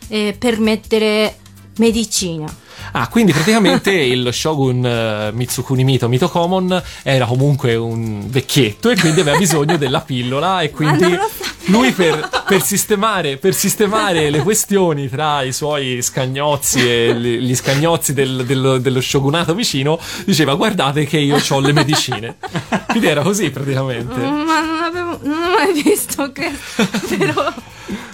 [0.09, 1.37] eh, per mettere
[1.79, 2.55] medicina.
[2.97, 9.21] Ah, quindi praticamente il shogun eh, Mitsukuni Mito Mitokomon era comunque un vecchietto e quindi
[9.21, 11.19] aveva bisogno della pillola e quindi.
[11.67, 17.55] Lui per, per sistemare, per sistemare le questioni tra i suoi scagnozzi e li- gli
[17.55, 22.37] scagnozzi del- dello, dello shogunato vicino diceva guardate che io ho le medicine.
[22.89, 24.15] Quindi era così praticamente.
[24.17, 26.87] Ma non avevo non ho mai visto questo,
[27.17, 27.53] però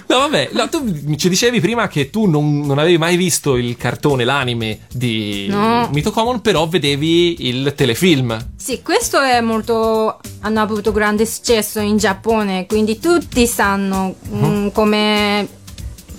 [0.07, 3.77] No, vabbè, no, tu ci dicevi prima che tu non, non avevi mai visto il
[3.77, 5.87] cartone, l'anime di No.
[5.93, 8.37] Mito Common, però vedevi il telefilm.
[8.57, 10.19] Sì, questo è molto.
[10.41, 15.47] hanno avuto grande successo in Giappone, quindi tutti sanno mm, come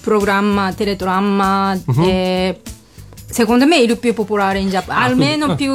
[0.01, 1.79] programma, teledramma.
[2.05, 2.61] eh,
[3.27, 5.73] secondo me è il più popolare in Giappone, almeno più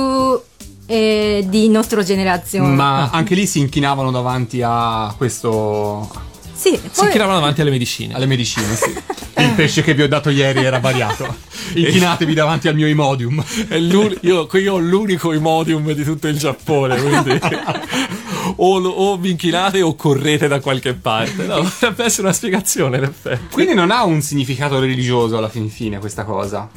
[0.85, 2.73] eh, di nostra generazione.
[2.73, 6.25] Ma anche lì si inchinavano davanti a questo.
[6.57, 8.13] Sì, Si poi- tiravano davanti alle medicine.
[8.15, 8.93] alle medicine, sì.
[9.39, 11.35] Il pesce che vi ho dato ieri era variato.
[11.75, 13.43] Inchinatevi davanti al mio Imodium.
[13.69, 17.39] Io, io ho l'unico Imodium di tutto il Giappone, quindi
[18.57, 21.43] o, o vi inchinate o correte da qualche parte.
[21.45, 23.53] No, potrebbe essere una spiegazione, in effetti.
[23.53, 26.67] Quindi non ha un significato religioso alla fin fine questa cosa.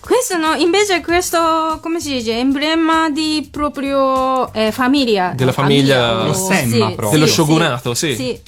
[0.00, 5.32] Questo no, invece questo, come si dice, emblema di proprio eh, famiglia.
[5.34, 7.10] Della famiglia- o- Lo stemma sì, proprio.
[7.10, 8.14] Dello sì, shogunato, sì.
[8.14, 8.40] Sì.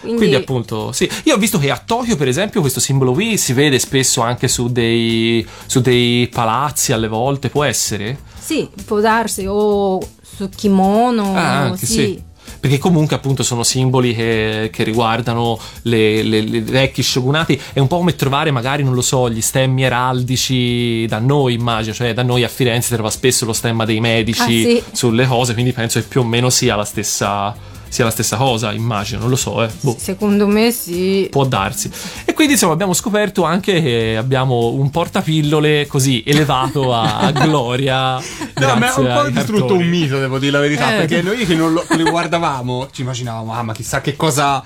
[0.00, 1.08] Quindi, Quindi appunto, sì.
[1.24, 4.46] Io ho visto che a Tokyo, per esempio, questo simbolo qui si vede spesso anche
[4.48, 8.18] su dei, su dei palazzi alle volte, può essere?
[8.38, 12.22] Sì, può darsi, o su kimono, Ah, anche sì.
[12.60, 17.60] Perché comunque appunto sono simboli che, che riguardano le, le- le vecchi shogunati.
[17.72, 21.94] È un po' come trovare magari, non lo so, gli stemmi eraldici da noi, immagino.
[21.94, 24.82] Cioè da noi a Firenze trova spesso lo stemma dei medici Ah, sì.
[24.92, 27.54] sulle cose, quindi penso che più o meno sia la stessa,
[27.88, 29.20] sia la stessa cosa, immagino.
[29.20, 29.68] Non lo so, eh.
[29.80, 29.96] Boh.
[29.98, 31.28] Secondo me sì.
[31.30, 31.90] Può darsi.
[32.24, 38.16] E quindi insomma abbiamo scoperto anche che abbiamo un portapillole così elevato a, a gloria.
[38.16, 39.82] No, ma ha un po' distrutto cartoni.
[39.82, 40.94] un mito, devo dire la verità.
[40.94, 44.62] Eh, perché noi che non lo, le guardavamo ci immaginavamo, ah, ma chissà che cosa.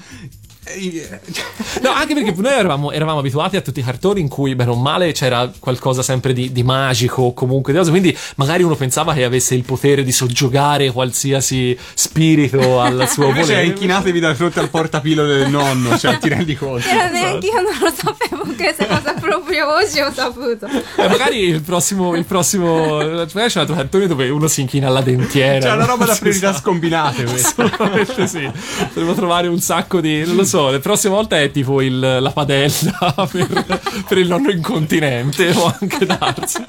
[1.82, 4.76] No, anche perché noi eravamo, eravamo abituati a tutti i cartoni in cui, bene o
[4.76, 7.90] male, c'era qualcosa sempre di, di magico o comunque di cose.
[7.90, 13.64] Quindi magari uno pensava che avesse il potere di soggiogare qualsiasi spirito al suo volere.
[13.64, 16.86] inchinatevi da fronte al portapillole del nonno, cioè ti rendi conto.
[16.88, 20.66] Però neanche io non lo sapevo questa cosa proprio oggi ho saputo.
[20.66, 22.96] Eh, magari il prossimo, il prossimo.
[22.96, 25.68] Magari c'è un altro cartone dove uno si inchina alla dentiera.
[25.68, 26.60] C'è una roba da priorità sa.
[26.60, 27.62] scombinate questa.
[27.62, 28.50] Assolutamente sì.
[28.88, 30.24] Dovremmo trovare un sacco di.
[30.24, 34.50] Non lo so, le prossime volte è tipo il- la padella per, per il nonno
[34.50, 36.62] incontinente o anche darsi.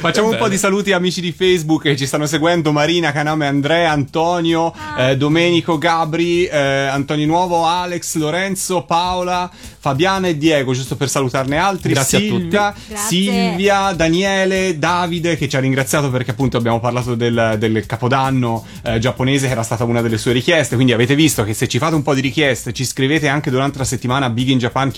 [0.00, 3.92] Facciamo un po' di saluti amici di Facebook che ci stanno seguendo: Marina, Caname, Andrea,
[3.92, 11.08] Antonio, eh, Domenico, Gabri, eh, Antonio Nuovo, Alex, Lorenzo, Paola, Fabiana e Diego, giusto per
[11.08, 11.92] salutarne altri.
[11.92, 12.88] Grazie a Silvia, tutti.
[12.88, 13.06] Grazie.
[13.06, 18.98] Silvia, Daniele, Davide che ci ha ringraziato perché appunto abbiamo parlato del, del capodanno eh,
[18.98, 20.74] giapponese che era stata una delle sue richieste.
[20.74, 23.78] Quindi avete visto che se ci fate un po' di richieste, ci scrivete anche durante
[23.78, 24.92] la settimana a biginjapan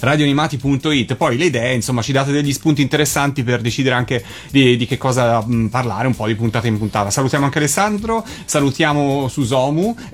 [0.00, 1.14] radioanimati.it.
[1.14, 4.98] Poi le idee, insomma, ci date degli spunti interessanti per decidere anche di, di che
[4.98, 7.10] cosa mh, parlare un po' di puntata in puntata.
[7.10, 9.94] Salutiamo anche Alessandro, salutiamo Susomu,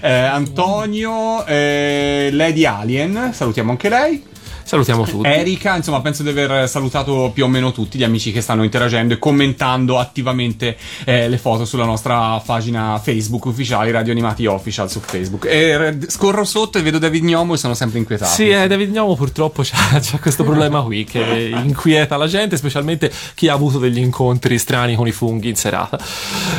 [0.00, 4.30] eh, Antonio, eh, Lady Alien, salutiamo anche lei.
[4.72, 5.28] Salutiamo tutti.
[5.28, 9.12] Erika, insomma, penso di aver salutato più o meno tutti gli amici che stanno interagendo
[9.12, 15.00] e commentando attivamente eh, le foto sulla nostra pagina Facebook ufficiale, Radio Animati Official su
[15.00, 15.44] Facebook.
[15.44, 18.32] E scorro sotto e vedo David Gnomo e sono sempre inquietato.
[18.32, 23.12] Sì, eh, David Gnomo purtroppo c'ha, c'ha questo problema qui che inquieta la gente, specialmente
[23.34, 25.98] chi ha avuto degli incontri strani con i funghi in serata.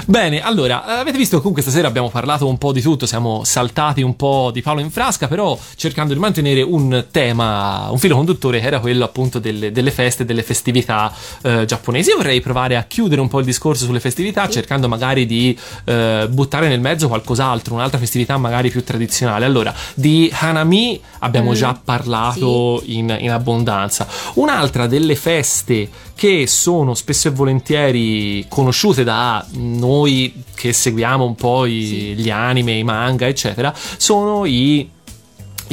[0.05, 4.03] Bene, allora, avete visto che comunque stasera abbiamo parlato un po' di tutto, siamo saltati
[4.03, 8.59] un po' di palo in frasca, però cercando di mantenere un tema, un filo conduttore
[8.59, 12.09] che era quello appunto delle, delle feste, delle festività eh, giapponesi.
[12.09, 16.27] Io vorrei provare a chiudere un po' il discorso sulle festività, cercando magari di eh,
[16.29, 19.45] buttare nel mezzo qualcos'altro, un'altra festività magari più tradizionale.
[19.45, 24.05] Allora, di Hanami abbiamo Mm, già parlato in, in abbondanza.
[24.33, 31.65] Un'altra delle feste che sono spesso e volentieri conosciute da noi che seguiamo un po'
[31.65, 34.89] i- gli anime, i manga, eccetera, sono i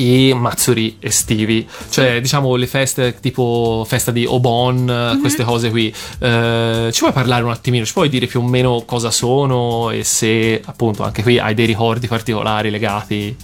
[0.00, 5.92] i matsuri estivi, cioè diciamo le feste tipo festa di Obon, queste cose qui.
[6.18, 7.84] Eh, ci puoi parlare un attimino?
[7.84, 11.66] Ci puoi dire più o meno cosa sono e se appunto anche qui hai dei
[11.66, 13.36] ricordi particolari legati?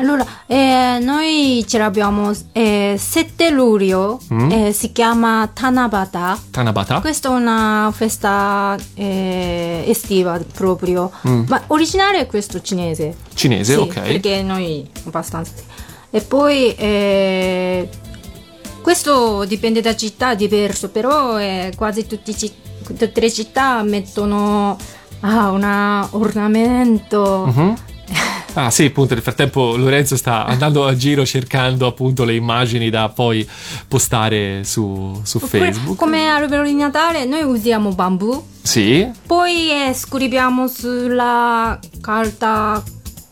[0.00, 4.50] Allora, eh, noi ce l'abbiamo eh, 7 luglio, Mm.
[4.52, 6.38] eh, si chiama Tanabata.
[6.52, 7.00] Tanabata?
[7.00, 11.44] Questa è una festa eh, estiva proprio, Mm.
[11.48, 13.16] ma originale è questo cinese.
[13.34, 14.00] Cinese, Sì, ok.
[14.02, 15.52] Perché noi abbastanza.
[16.10, 17.88] E poi eh,
[18.82, 22.34] questo dipende da città, è diverso, però eh, quasi tutti
[22.96, 24.76] tutte le città mettono
[25.20, 27.44] ah, un ornamento.
[27.46, 27.76] Mhm.
[28.54, 33.08] Ah sì, appunto, nel frattempo Lorenzo sta andando a giro cercando appunto le immagini da
[33.08, 33.48] poi
[33.86, 35.96] postare su, su Facebook.
[35.96, 42.82] Come albero di Natale noi usiamo bambù, Sì, poi eh, scriviamo sulla carta,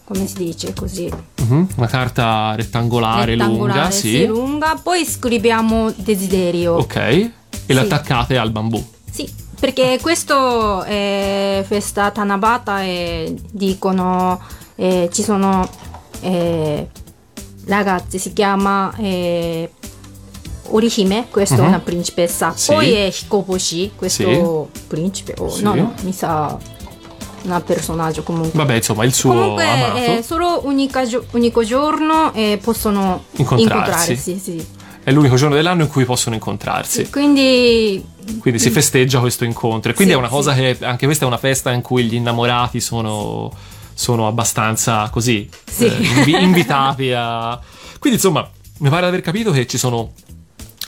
[0.07, 4.25] come si dice così, mhm, una carta rettangolare, lunga, rettangolare, sì.
[4.25, 6.75] lunga, poi scriviamo desiderio.
[6.77, 7.33] Ok, e
[7.75, 8.83] l'attaccate al bambù.
[9.11, 9.29] Sì,
[9.59, 14.41] perché questo è festa Tanabata e dicono
[14.77, 15.69] eh, ci sono
[16.21, 16.89] eh,
[17.67, 19.69] ragazzi, si chiama eh,
[20.69, 21.65] Orihime, questa Mhm.
[21.65, 22.73] è una principessa, Sì.
[22.73, 25.63] poi è Hikoboshi, questo principe, o Sì.
[25.63, 26.57] no, no, mi sa
[27.55, 28.51] un personaggio comunque.
[28.59, 29.97] Vabbè, insomma, il suo Comunque amato.
[29.97, 34.13] è solo unica gio- unico giorno e possono Incontrarsi.
[34.13, 34.67] incontrarsi, sì.
[35.03, 37.05] È l'unico giorno dell'anno in cui possono incontrarsi.
[37.05, 38.05] Sì, Quindi
[38.41, 39.93] Quindi si festeggia questo incontro.
[39.93, 42.15] E quindi Sì, è una cosa che anche questa è una festa in cui gli
[42.15, 43.53] innamorati sono,
[43.95, 45.85] sono abbastanza così Sì.
[45.87, 47.57] eh, invi- invitati a.
[48.01, 50.11] Quindi, insomma, mi pare di aver capito che ci sono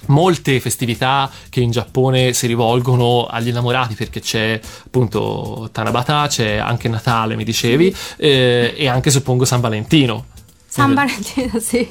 [0.09, 6.89] molte festività che in Giappone si rivolgono agli innamorati perché c'è appunto Tanabata, c'è anche
[6.89, 10.27] Natale, mi dicevi, eh, e anche suppongo San Valentino.
[10.67, 11.91] San Valentino, sì.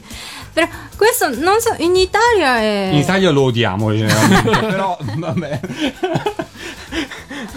[0.54, 2.90] Però questo non so, in Italia è.
[2.92, 5.60] In Italia lo odiamo generalmente, però vabbè.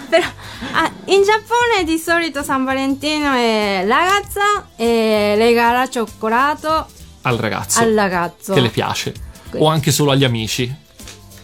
[0.09, 0.27] Però,
[0.73, 6.85] ah, in Giappone di solito San Valentino è ragazza e regala cioccolato
[7.23, 8.53] Al ragazzo al ragazzo.
[8.53, 9.13] che le piace,
[9.57, 10.73] o anche solo agli amici.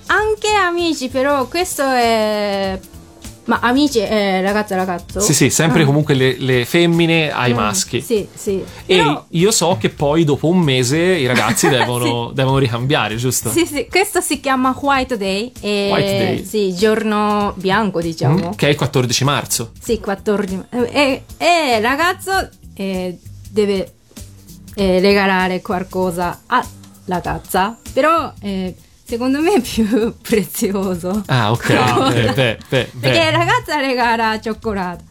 [0.07, 2.79] Anche amici, però questo è.
[3.45, 5.21] Ma amici è ragazza e ragazzo?
[5.21, 5.85] Sì, sì, sempre Ah.
[5.85, 8.01] comunque le, le femmine ai Mm, maschi.
[8.01, 8.61] Sì, sì.
[8.85, 13.49] E Però- io so che poi dopo un mese i ragazzi devono, devono ricambiare, giusto?
[13.49, 15.49] Sì, sì, questo si chiama White Day.
[15.61, 16.45] E, White Day.
[16.45, 18.49] Sì, giorno bianco, diciamo.
[18.49, 19.71] Mm, Che è il 14 marzo.
[19.81, 20.63] Sì, 14.
[20.91, 23.17] E, e il ragazzo eh,
[23.49, 23.93] deve
[24.75, 26.65] eh, regalare qualcosa alla
[27.07, 31.23] ragazza, però eh, secondo me è più prezioso.
[31.27, 31.69] Ah, ok.
[31.71, 32.87] Ah, Eh, beh, beh, beh.
[32.99, 35.03] Perché la ragazza regala cioccolato.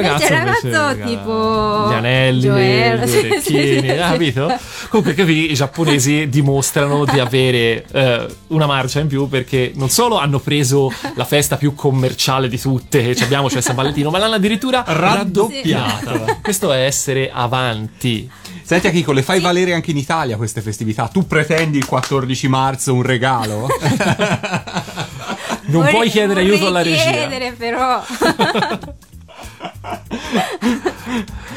[0.00, 4.48] Invece il ragazzo, regala tipo gli anelli, gioielli, gli sì, orecchini, sì, capito?
[4.48, 4.86] sì.
[4.88, 10.18] Comunque qui i giapponesi dimostrano di avere eh, una marcia in più perché non solo
[10.18, 14.18] hanno preso la festa più commerciale di tutte che ci abbiamo, cioè San Valentino, ma
[14.18, 16.38] l'hanno addirittura raddoppiata.
[16.42, 18.30] Questo è essere avanti.
[18.64, 21.08] Senti Akiko, le fai valere anche in Italia queste festività?
[21.12, 23.66] Tu pretendi il 14 marzo un regalo?
[25.64, 27.10] Non Vorrei- puoi chiedere aiuto alla regia.
[27.10, 28.02] chiedere però.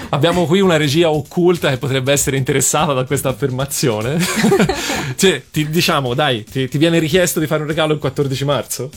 [0.10, 4.18] Abbiamo qui una regia occulta che potrebbe essere interessata da questa affermazione.
[5.16, 8.90] cioè, ti, diciamo, dai, ti, ti viene richiesto di fare un regalo il 14 marzo?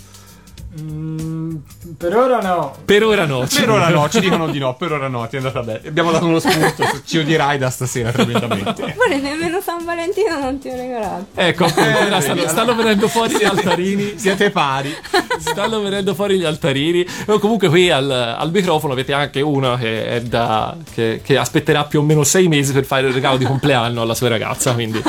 [1.96, 2.76] Per ora no.
[2.84, 3.46] Per ora no.
[3.52, 5.80] per ora no, ci dicono di no, per ora no, ti è andata bene.
[5.88, 8.94] Abbiamo dato uno spunto, ci odierai da stasera tremendamente.
[8.96, 11.26] Pure nemmeno San Valentino non ti ho regalato.
[11.34, 14.14] Ecco, ora stanno, stanno venendo fuori gli altarini.
[14.18, 14.94] Siete pari.
[15.38, 17.04] Stanno venendo fuori gli altarini.
[17.26, 21.84] O comunque qui al, al microfono avete anche uno che, è da, che, che aspetterà
[21.84, 24.72] più o meno sei mesi per fare il regalo di compleanno alla sua ragazza.
[24.74, 25.02] Quindi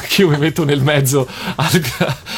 [0.06, 1.26] che io mi metto nel mezzo
[1.56, 1.82] al,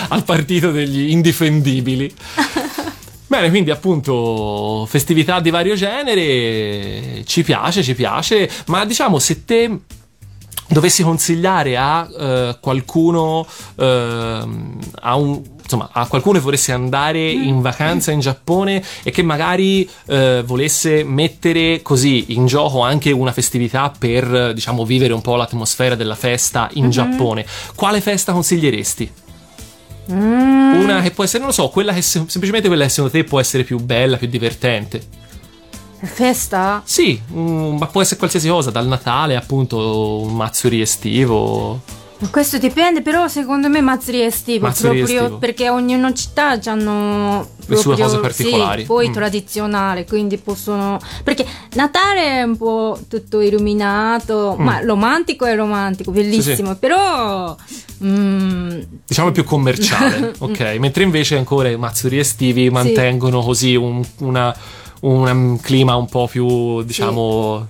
[0.09, 2.12] al partito degli indifendibili.
[3.26, 9.80] Bene, quindi appunto festività di vario genere, ci piace, ci piace, ma diciamo se te
[10.68, 13.46] dovessi consigliare a eh, qualcuno
[13.76, 19.22] ehm, a un insomma a qualcuno che volesse andare in vacanza in Giappone e che
[19.22, 25.36] magari eh, volesse mettere così in gioco anche una festività per diciamo vivere un po'
[25.36, 27.44] l'atmosfera della festa in Giappone
[27.74, 29.12] quale festa consiglieresti?
[30.10, 33.24] Una che può essere, non lo so, quella che se- semplicemente quella che secondo te
[33.24, 35.02] può essere più bella, più divertente.
[36.00, 36.80] Festa?
[36.84, 41.82] Sì, mm, ma può essere qualsiasi cosa, dal Natale appunto un mazzuri estivo.
[42.32, 45.38] Questo dipende, però secondo me Mazzuri estivo, Mazzuri proprio estivo.
[45.38, 48.80] perché ognuno città hanno Le sue cose particolari.
[48.80, 49.12] Sì, poi Mm.
[49.12, 56.74] tradizionale, quindi possono perché Natale è un po' tutto illuminato, ma romantico è romantico, bellissimo,
[56.74, 57.54] però
[58.04, 60.60] mm, Diciamo più commerciale, ok?
[60.80, 64.54] Mentre invece ancora i mazzuri estivi mantengono così un, una-
[65.02, 67.66] una- un clima un po' più, diciamo.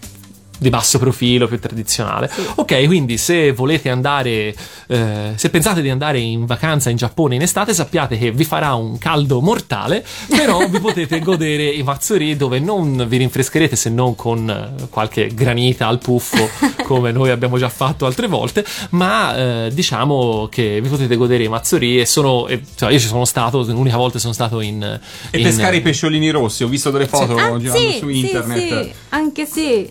[0.58, 2.30] Di basso profilo, più tradizionale.
[2.56, 4.54] Ok, quindi se volete andare,
[4.88, 8.74] eh, se pensate di andare in vacanza in Giappone in estate, sappiate che vi farà
[8.74, 14.14] un caldo mortale, però vi potete godere i mazzuri dove non vi rinfrescherete se non
[14.14, 16.48] con eh, qualche granita al puffo,
[16.84, 21.48] come noi abbiamo già fatto altre volte, ma eh, diciamo che vi potete godere i
[21.48, 24.82] mazzuri e sono, e, cioè, io ci sono stato, l'unica volta che sono stato in...
[25.30, 28.26] E in- pescare i pesciolini rossi, ho visto delle foto ah, girando sì, su sì,
[28.26, 29.90] internet sì, anche sì.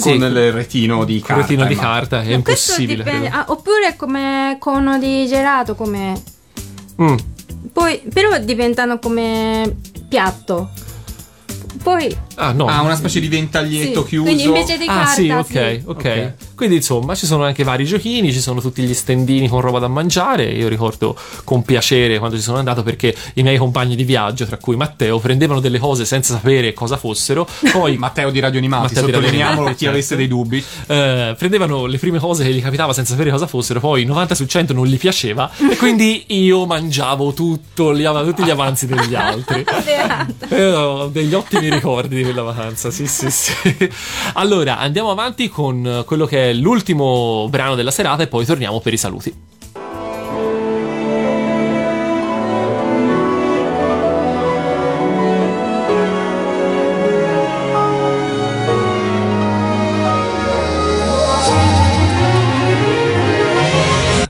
[0.00, 1.42] Sì, con il retino di carta.
[1.42, 3.02] retino di carta, è impossibile.
[3.04, 6.20] dipende- ah, oppure come cono di gelato, come
[7.00, 7.14] Mm.
[7.72, 9.76] poi però diventano come
[10.08, 10.70] piatto.
[11.82, 12.66] Poi Ah, no.
[12.66, 14.24] Ah, una specie di ventaglietto sì, chiuso.
[14.24, 15.82] quindi invece di Ah, carta sì, ok, sì.
[15.84, 15.96] ok.
[16.00, 16.32] Ok.
[16.54, 19.88] Quindi insomma ci sono anche vari giochini, ci sono tutti gli stendini con roba da
[19.88, 20.44] mangiare.
[20.44, 24.56] Io ricordo con piacere quando ci sono andato perché i miei compagni di viaggio, tra
[24.58, 27.46] cui Matteo, prendevano delle cose senza sapere cosa fossero.
[27.72, 29.88] Poi Matteo di Radio Animati, Matteo di Radio sottolineiamolo chi certo.
[29.90, 30.64] avesse dei dubbi.
[30.86, 34.46] eh, prendevano le prime cose che gli capitava senza sapere cosa fossero, poi 90 su
[34.46, 39.14] 100 non gli piaceva e quindi io mangiavo tutto, gli av- tutti gli avanzi degli
[39.14, 39.64] altri.
[40.50, 43.53] Eh, ho degli ottimi ricordi di quella vacanza, sì, sì, sì.
[44.33, 48.79] Allora, andiamo avanti con eh, quello che è l'ultimo brano della serata e poi torniamo
[48.79, 49.33] per i saluti.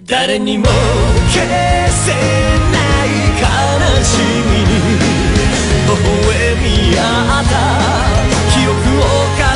[0.07, 1.45] 誰にも消
[1.89, 3.09] せない
[3.39, 4.17] 悲し
[4.48, 4.48] みに微
[7.02, 7.54] あった。
[8.52, 9.02] 記憶を
[9.38, 9.46] 重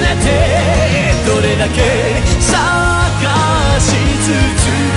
[0.00, 0.26] ねて
[1.26, 1.78] どれだけ
[2.40, 2.50] 探
[3.80, 3.86] し
[4.24, 4.30] 続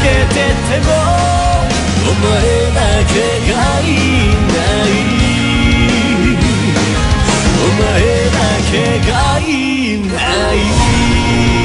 [0.01, 0.35] けて
[0.67, 0.89] ても
[2.07, 2.29] お前
[2.73, 3.13] だけ
[3.51, 3.85] がい
[4.47, 4.89] ない。
[7.61, 7.85] お前
[8.31, 8.37] だ
[8.71, 8.73] け
[9.11, 9.49] がい
[9.99, 10.13] な
[10.53, 11.60] い。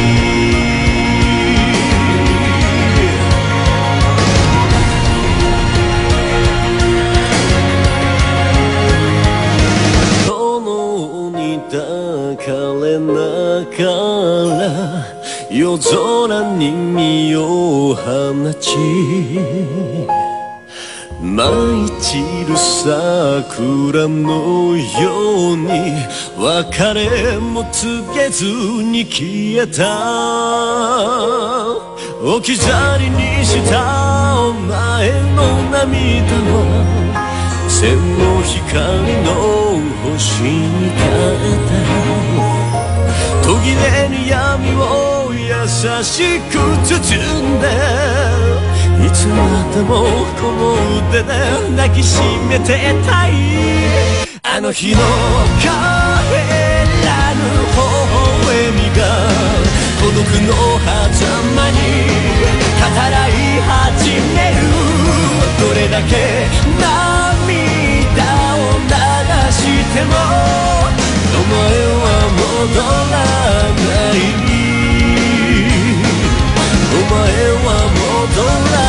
[23.48, 25.68] 桜のように
[26.36, 29.82] 別れも告げずに消えた。
[32.22, 35.86] 置き去りにしたお前の涙
[36.50, 36.54] は
[37.68, 38.58] 線の光
[39.22, 39.28] の
[40.12, 41.70] 星に変えた。
[43.42, 45.42] 途切れに闇を優
[46.02, 46.52] しく
[46.84, 46.94] 包
[47.40, 48.65] んで
[49.06, 49.36] いつま
[49.72, 50.02] でも
[50.34, 50.74] この
[51.10, 51.28] 腕で
[51.76, 52.18] 抱きし
[52.48, 53.30] めてたい。
[54.42, 54.98] あの日の
[55.60, 55.72] 帰ら
[57.34, 57.78] ぬ微
[58.46, 59.00] 笑みが
[60.00, 60.50] 孤独の
[61.14, 61.22] 狭
[61.54, 61.78] 間に
[62.82, 63.30] 語らい
[63.62, 64.58] 始める。
[65.60, 66.12] どれだけ
[66.80, 68.26] 涙
[68.56, 68.90] を流
[69.52, 69.62] し
[69.94, 70.10] ても
[71.30, 71.54] お前
[71.94, 72.04] は
[72.34, 73.14] 戻ら
[73.70, 74.18] ない。
[76.92, 77.16] お前
[77.64, 78.85] は戻らない。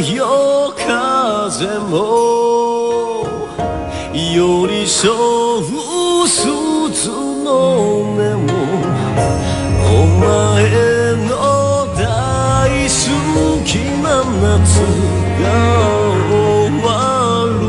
[0.00, 0.22] 夜
[0.76, 3.26] 風も
[4.14, 7.10] 寄り添う鈴
[7.42, 7.50] の
[8.02, 8.52] 音も
[9.90, 10.22] お前
[11.26, 11.30] の
[11.96, 11.98] 大
[12.84, 12.88] 好
[13.64, 14.78] きな夏
[15.42, 15.44] が
[16.30, 16.38] 終
[16.80, 16.86] わ
[17.60, 17.66] る。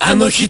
[0.00, 0.48] あの日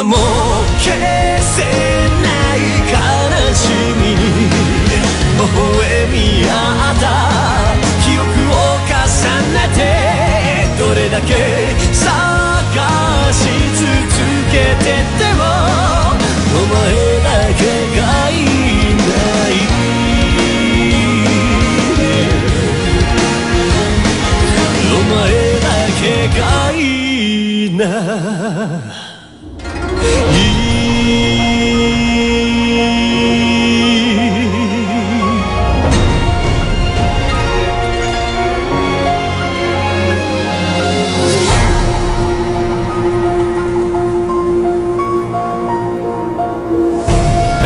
[0.00, 0.16] 今も
[0.78, 0.94] 消
[1.42, 2.94] せない悲
[3.52, 3.66] し
[3.98, 5.42] み微
[5.76, 6.16] 笑み
[6.48, 6.52] 合
[6.92, 7.04] った
[8.04, 8.94] 記憶を重
[9.54, 12.27] ねてどれだけ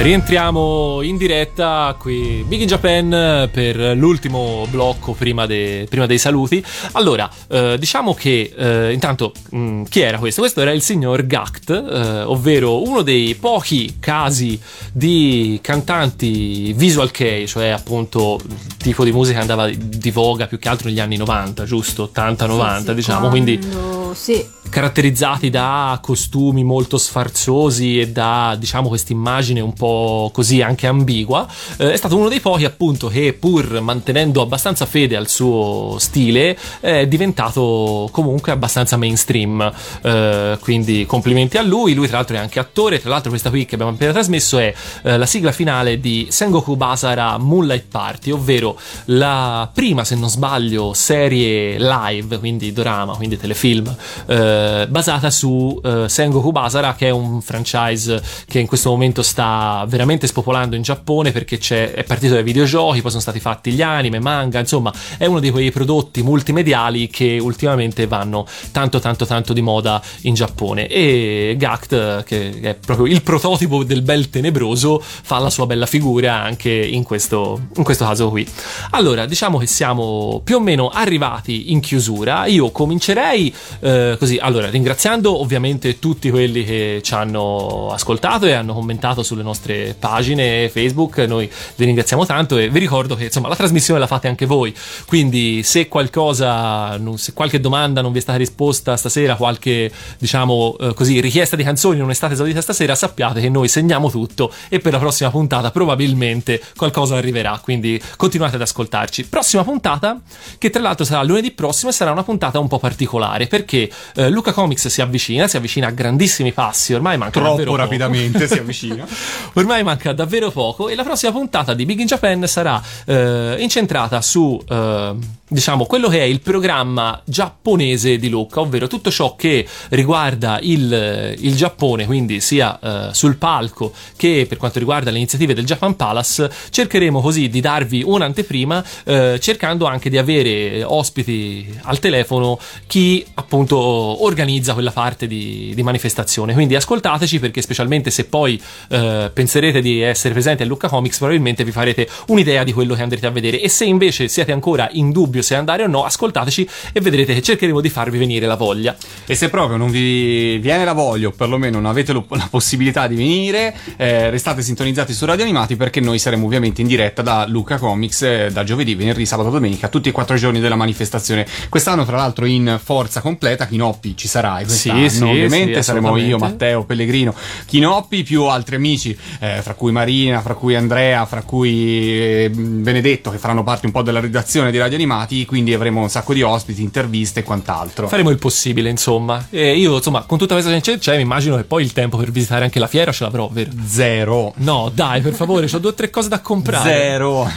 [0.03, 6.61] Rientriamo in diretta qui Big in Japan per l'ultimo blocco prima, de- prima dei saluti.
[6.93, 10.41] Allora, eh, diciamo che eh, intanto mh, chi era questo?
[10.41, 14.61] Questo era il signor Gact, eh, ovvero uno dei pochi casi
[14.93, 18.41] di cantanti visual kei, cioè appunto
[18.79, 22.11] tipo di musica che andava di voga più che altro negli anni 90, giusto?
[22.13, 28.89] 80-90, Sì, sì, diciamo, quindi quando- Sì, caratterizzati da costumi molto sfarzosi e da diciamo
[28.89, 29.91] questa immagine un po'
[30.33, 31.47] così anche ambigua
[31.77, 36.57] eh, è stato uno dei pochi appunto che pur mantenendo abbastanza fede al suo stile
[36.81, 39.73] è diventato comunque abbastanza mainstream.
[40.03, 41.95] Eh, quindi complimenti a lui.
[41.95, 43.01] Lui tra l'altro è anche attore.
[43.01, 46.77] Tra l'altro questa qui che abbiamo appena trasmesso è eh, la sigla finale di Sengoku
[46.77, 53.95] Basara Moonlight Party ovvero la prima se non sbaglio serie live quindi drama quindi telefilm
[54.27, 59.82] eh, basata su eh, Sengoku Basara che è un franchise che in questo momento sta
[59.87, 61.59] veramente spopolando in Giappone perché
[61.93, 65.51] è partito dai videogiochi poi sono stati fatti gli anime, manga insomma è uno di
[65.51, 70.87] quei prodotti multimediali che ultimamente vanno tanto tanto tanto di moda in Giappone.
[70.87, 76.41] E Gact che è proprio il prototipo del bel tenebroso fa la sua bella figura
[76.41, 78.47] anche in questo, in questo caso qui.
[78.91, 82.47] Allora diciamo che siamo più o meno arrivati in chiusura.
[82.47, 84.39] Io comincerei eh, così.
[84.41, 90.69] Allora ringraziando ovviamente tutti quelli che ci hanno ascoltato e hanno commentato sulle nostre pagine
[90.69, 94.47] Facebook noi vi ringraziamo tanto e vi ricordo che insomma la trasmissione la fate anche
[94.47, 94.75] voi.
[95.07, 100.95] Quindi se qualcosa se qualche domanda non vi è stata risposta stasera qualche diciamo eh,
[100.95, 104.79] così richiesta di canzoni non è stata esaudita stasera sappiate che noi segniamo tutto e
[104.79, 107.61] per la prossima puntata probabilmente qualcosa arriverà.
[107.63, 109.27] Quindi continuate ad ascoltarci.
[109.27, 110.21] Prossima puntata
[110.59, 114.31] che tra l'altro sarà lunedì prossimo e sarà una puntata un po' particolare perché eh,
[114.31, 119.07] Luca Comics si avvicina, si avvicina a grandissimi passi, ormai manca Troppo rapidamente si avvicina.
[119.63, 124.21] Ormai manca davvero poco e la prossima puntata di Big in Japan sarà eh, incentrata
[124.21, 125.15] su eh,
[125.47, 131.37] diciamo quello che è il programma giapponese di Luca, ovvero tutto ciò che riguarda il,
[131.39, 135.95] il Giappone, quindi sia eh, sul palco che per quanto riguarda le iniziative del Japan
[135.95, 136.51] Palace.
[136.71, 142.59] Cercheremo così di darvi un'anteprima, eh, cercando anche di avere ospiti al telefono
[142.89, 146.53] chi appunto organizza quella parte di, di manifestazione.
[146.53, 151.63] Quindi ascoltateci perché specialmente se poi eh, penserete di essere presenti a Lucca Comics probabilmente
[151.63, 155.13] vi farete un'idea di quello che andrete a vedere e se invece siete ancora in
[155.13, 158.97] dubbio se andare o no ascoltateci e vedrete che cercheremo di farvi venire la voglia.
[159.27, 163.07] E se proprio non vi viene la voglia, o perlomeno non avete lo- la possibilità
[163.07, 167.45] di venire, eh, restate sintonizzati su Radio Animati perché noi saremo ovviamente in diretta da
[167.47, 171.47] Luca Comics eh, da giovedì, venerdì, sabato, domenica, tutti e quattro giorni della manifestazione.
[171.69, 174.61] Quest'anno, tra l'altro, in forza completa, Chinoppi ci sarà.
[174.61, 176.39] E quest'anno, sì, ovviamente, sì, saremo io.
[176.39, 177.35] Matteo, Pellegrino,
[177.67, 183.33] Chinoppi, più altri amici, eh, fra cui Marina, fra cui Andrea, fra cui eh, Benedetto,
[183.33, 185.45] che faranno parte un po' della redazione di Radio Animati.
[185.45, 188.07] Quindi avremo un sacco di ospiti, interviste e quant'altro.
[188.07, 189.49] Faremo il possibile, insomma.
[189.51, 192.31] E io, insomma, con tutta questa gente c'è, mi immagino che poi il tempo per
[192.31, 193.71] visitare anche la fiera ce l'avrò, vero?
[193.85, 194.53] Zero.
[194.59, 196.89] No, dai, per favore, ho due o tre cose da comprare.
[196.89, 197.51] Zero.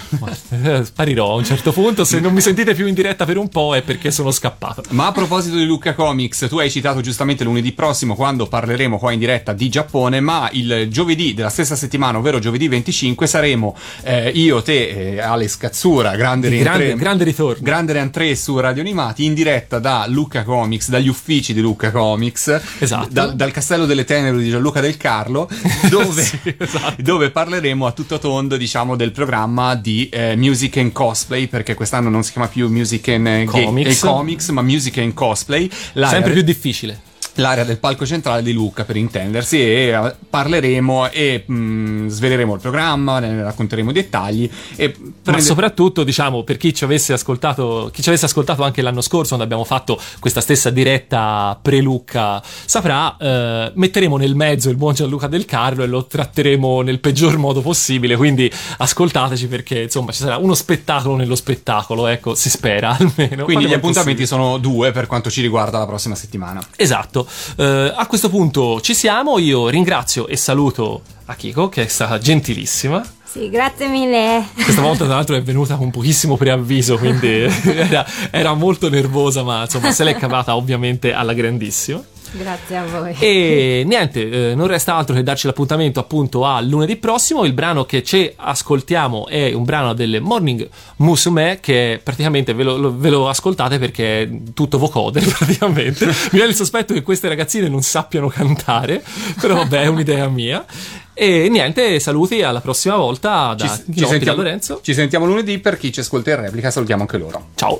[0.50, 2.04] Eh, Sparirò a un certo punto.
[2.04, 4.82] Se non mi sentite più in diretta per un po' è perché sono scappato.
[4.90, 9.12] Ma a proposito di Luca Comics, tu hai citato giustamente lunedì prossimo quando parleremo qua
[9.12, 14.30] in diretta di Giappone, ma il giovedì della stessa settimana, ovvero giovedì 25, saremo eh,
[14.30, 17.64] io, te e Alex Cazzura, grande rientré, grande, grande ritorno.
[17.64, 22.62] grande rientré su Radio Animati, in diretta da Luca Comics, dagli uffici di Luca Comics,
[22.80, 23.08] Esatto.
[23.10, 25.50] da- dal Castello delle Tenebre di Gianluca del Carlo,
[25.90, 27.02] dove, Sì, esatto.
[27.02, 32.10] dove parleremo a tutto tondo, diciamo, del programma di eh, Music and Cosplay, perché quest'anno
[32.10, 34.04] non si chiama più Music and eh, Comics.
[34.04, 35.70] e Comics, ma Music and Cosplay.
[35.94, 37.00] L'area Sempre più difficile.
[37.36, 42.60] L'area del palco centrale di Lucca per intendersi e eh, parleremo e mh, sveleremo il
[42.60, 47.90] programma, ne racconteremo i dettagli e Ma prende- soprattutto, diciamo, per chi ci avesse ascoltato,
[47.92, 53.18] chi ci avesse ascoltato anche l'anno scorso, quando abbiamo fatto questa stessa diretta pre-Lucca, saprà,
[53.18, 57.62] eh, metteremo nel mezzo il buon Gianluca del Carlo e lo tratteremo nel peggior modo
[57.62, 58.16] possibile.
[58.16, 63.44] Quindi ascoltateci perché, insomma, ci sarà uno spettacolo nello spettacolo, ecco, si spera almeno.
[63.44, 64.26] quindi gli appuntamenti possibile.
[64.26, 66.66] sono due per quanto ci riguarda la prossima settimana.
[66.76, 67.25] Esatto.
[67.56, 69.38] Eh, a questo punto ci siamo.
[69.40, 73.04] Io ringrazio e saluto Akiko, che è stata gentilissima.
[73.24, 74.48] Sì, grazie mille.
[74.54, 77.28] Questa volta, tra l'altro, è venuta con pochissimo preavviso, quindi
[77.66, 82.02] era, era molto nervosa, ma insomma, se l'è cavata ovviamente alla grandissima.
[82.38, 83.16] Grazie a voi.
[83.20, 87.46] E niente, eh, non resta altro che darci l'appuntamento appunto a lunedì prossimo.
[87.46, 90.68] Il brano che ci ascoltiamo è un brano delle Morning
[90.98, 96.06] Musume, che praticamente ve lo, lo- ve lo ascoltate perché è tutto vocoder, praticamente.
[96.06, 99.02] Mi viene il sospetto che queste ragazzine non sappiano cantare,
[99.40, 100.66] però vabbè, è un'idea mia.
[101.14, 104.80] E niente, saluti alla prossima volta da Ci, da sentiamo, Lorenzo.
[104.84, 107.48] ci sentiamo lunedì per chi ci ascolta in replica, salutiamo anche loro.
[107.56, 107.80] Ciao.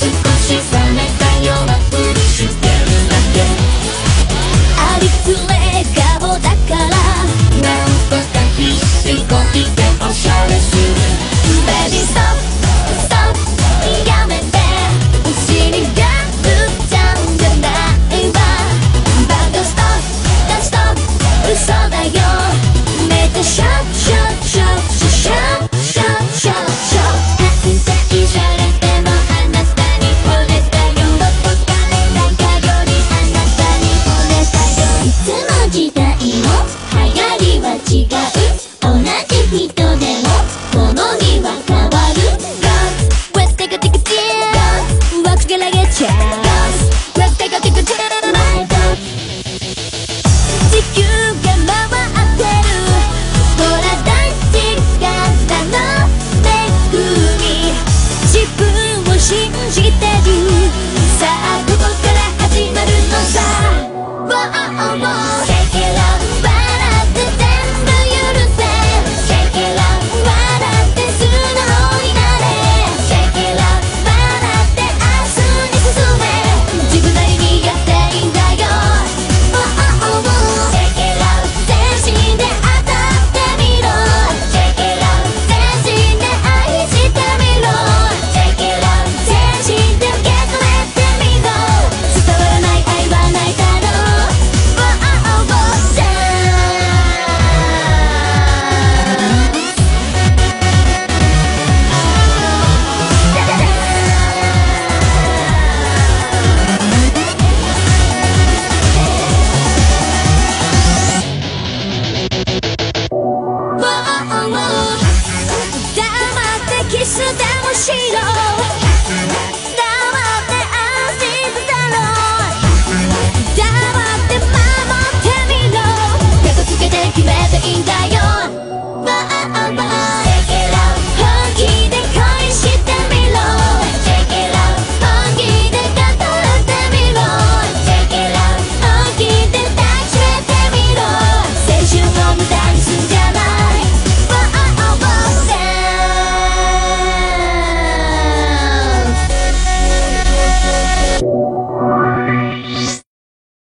[0.00, 1.07] Super, she's running.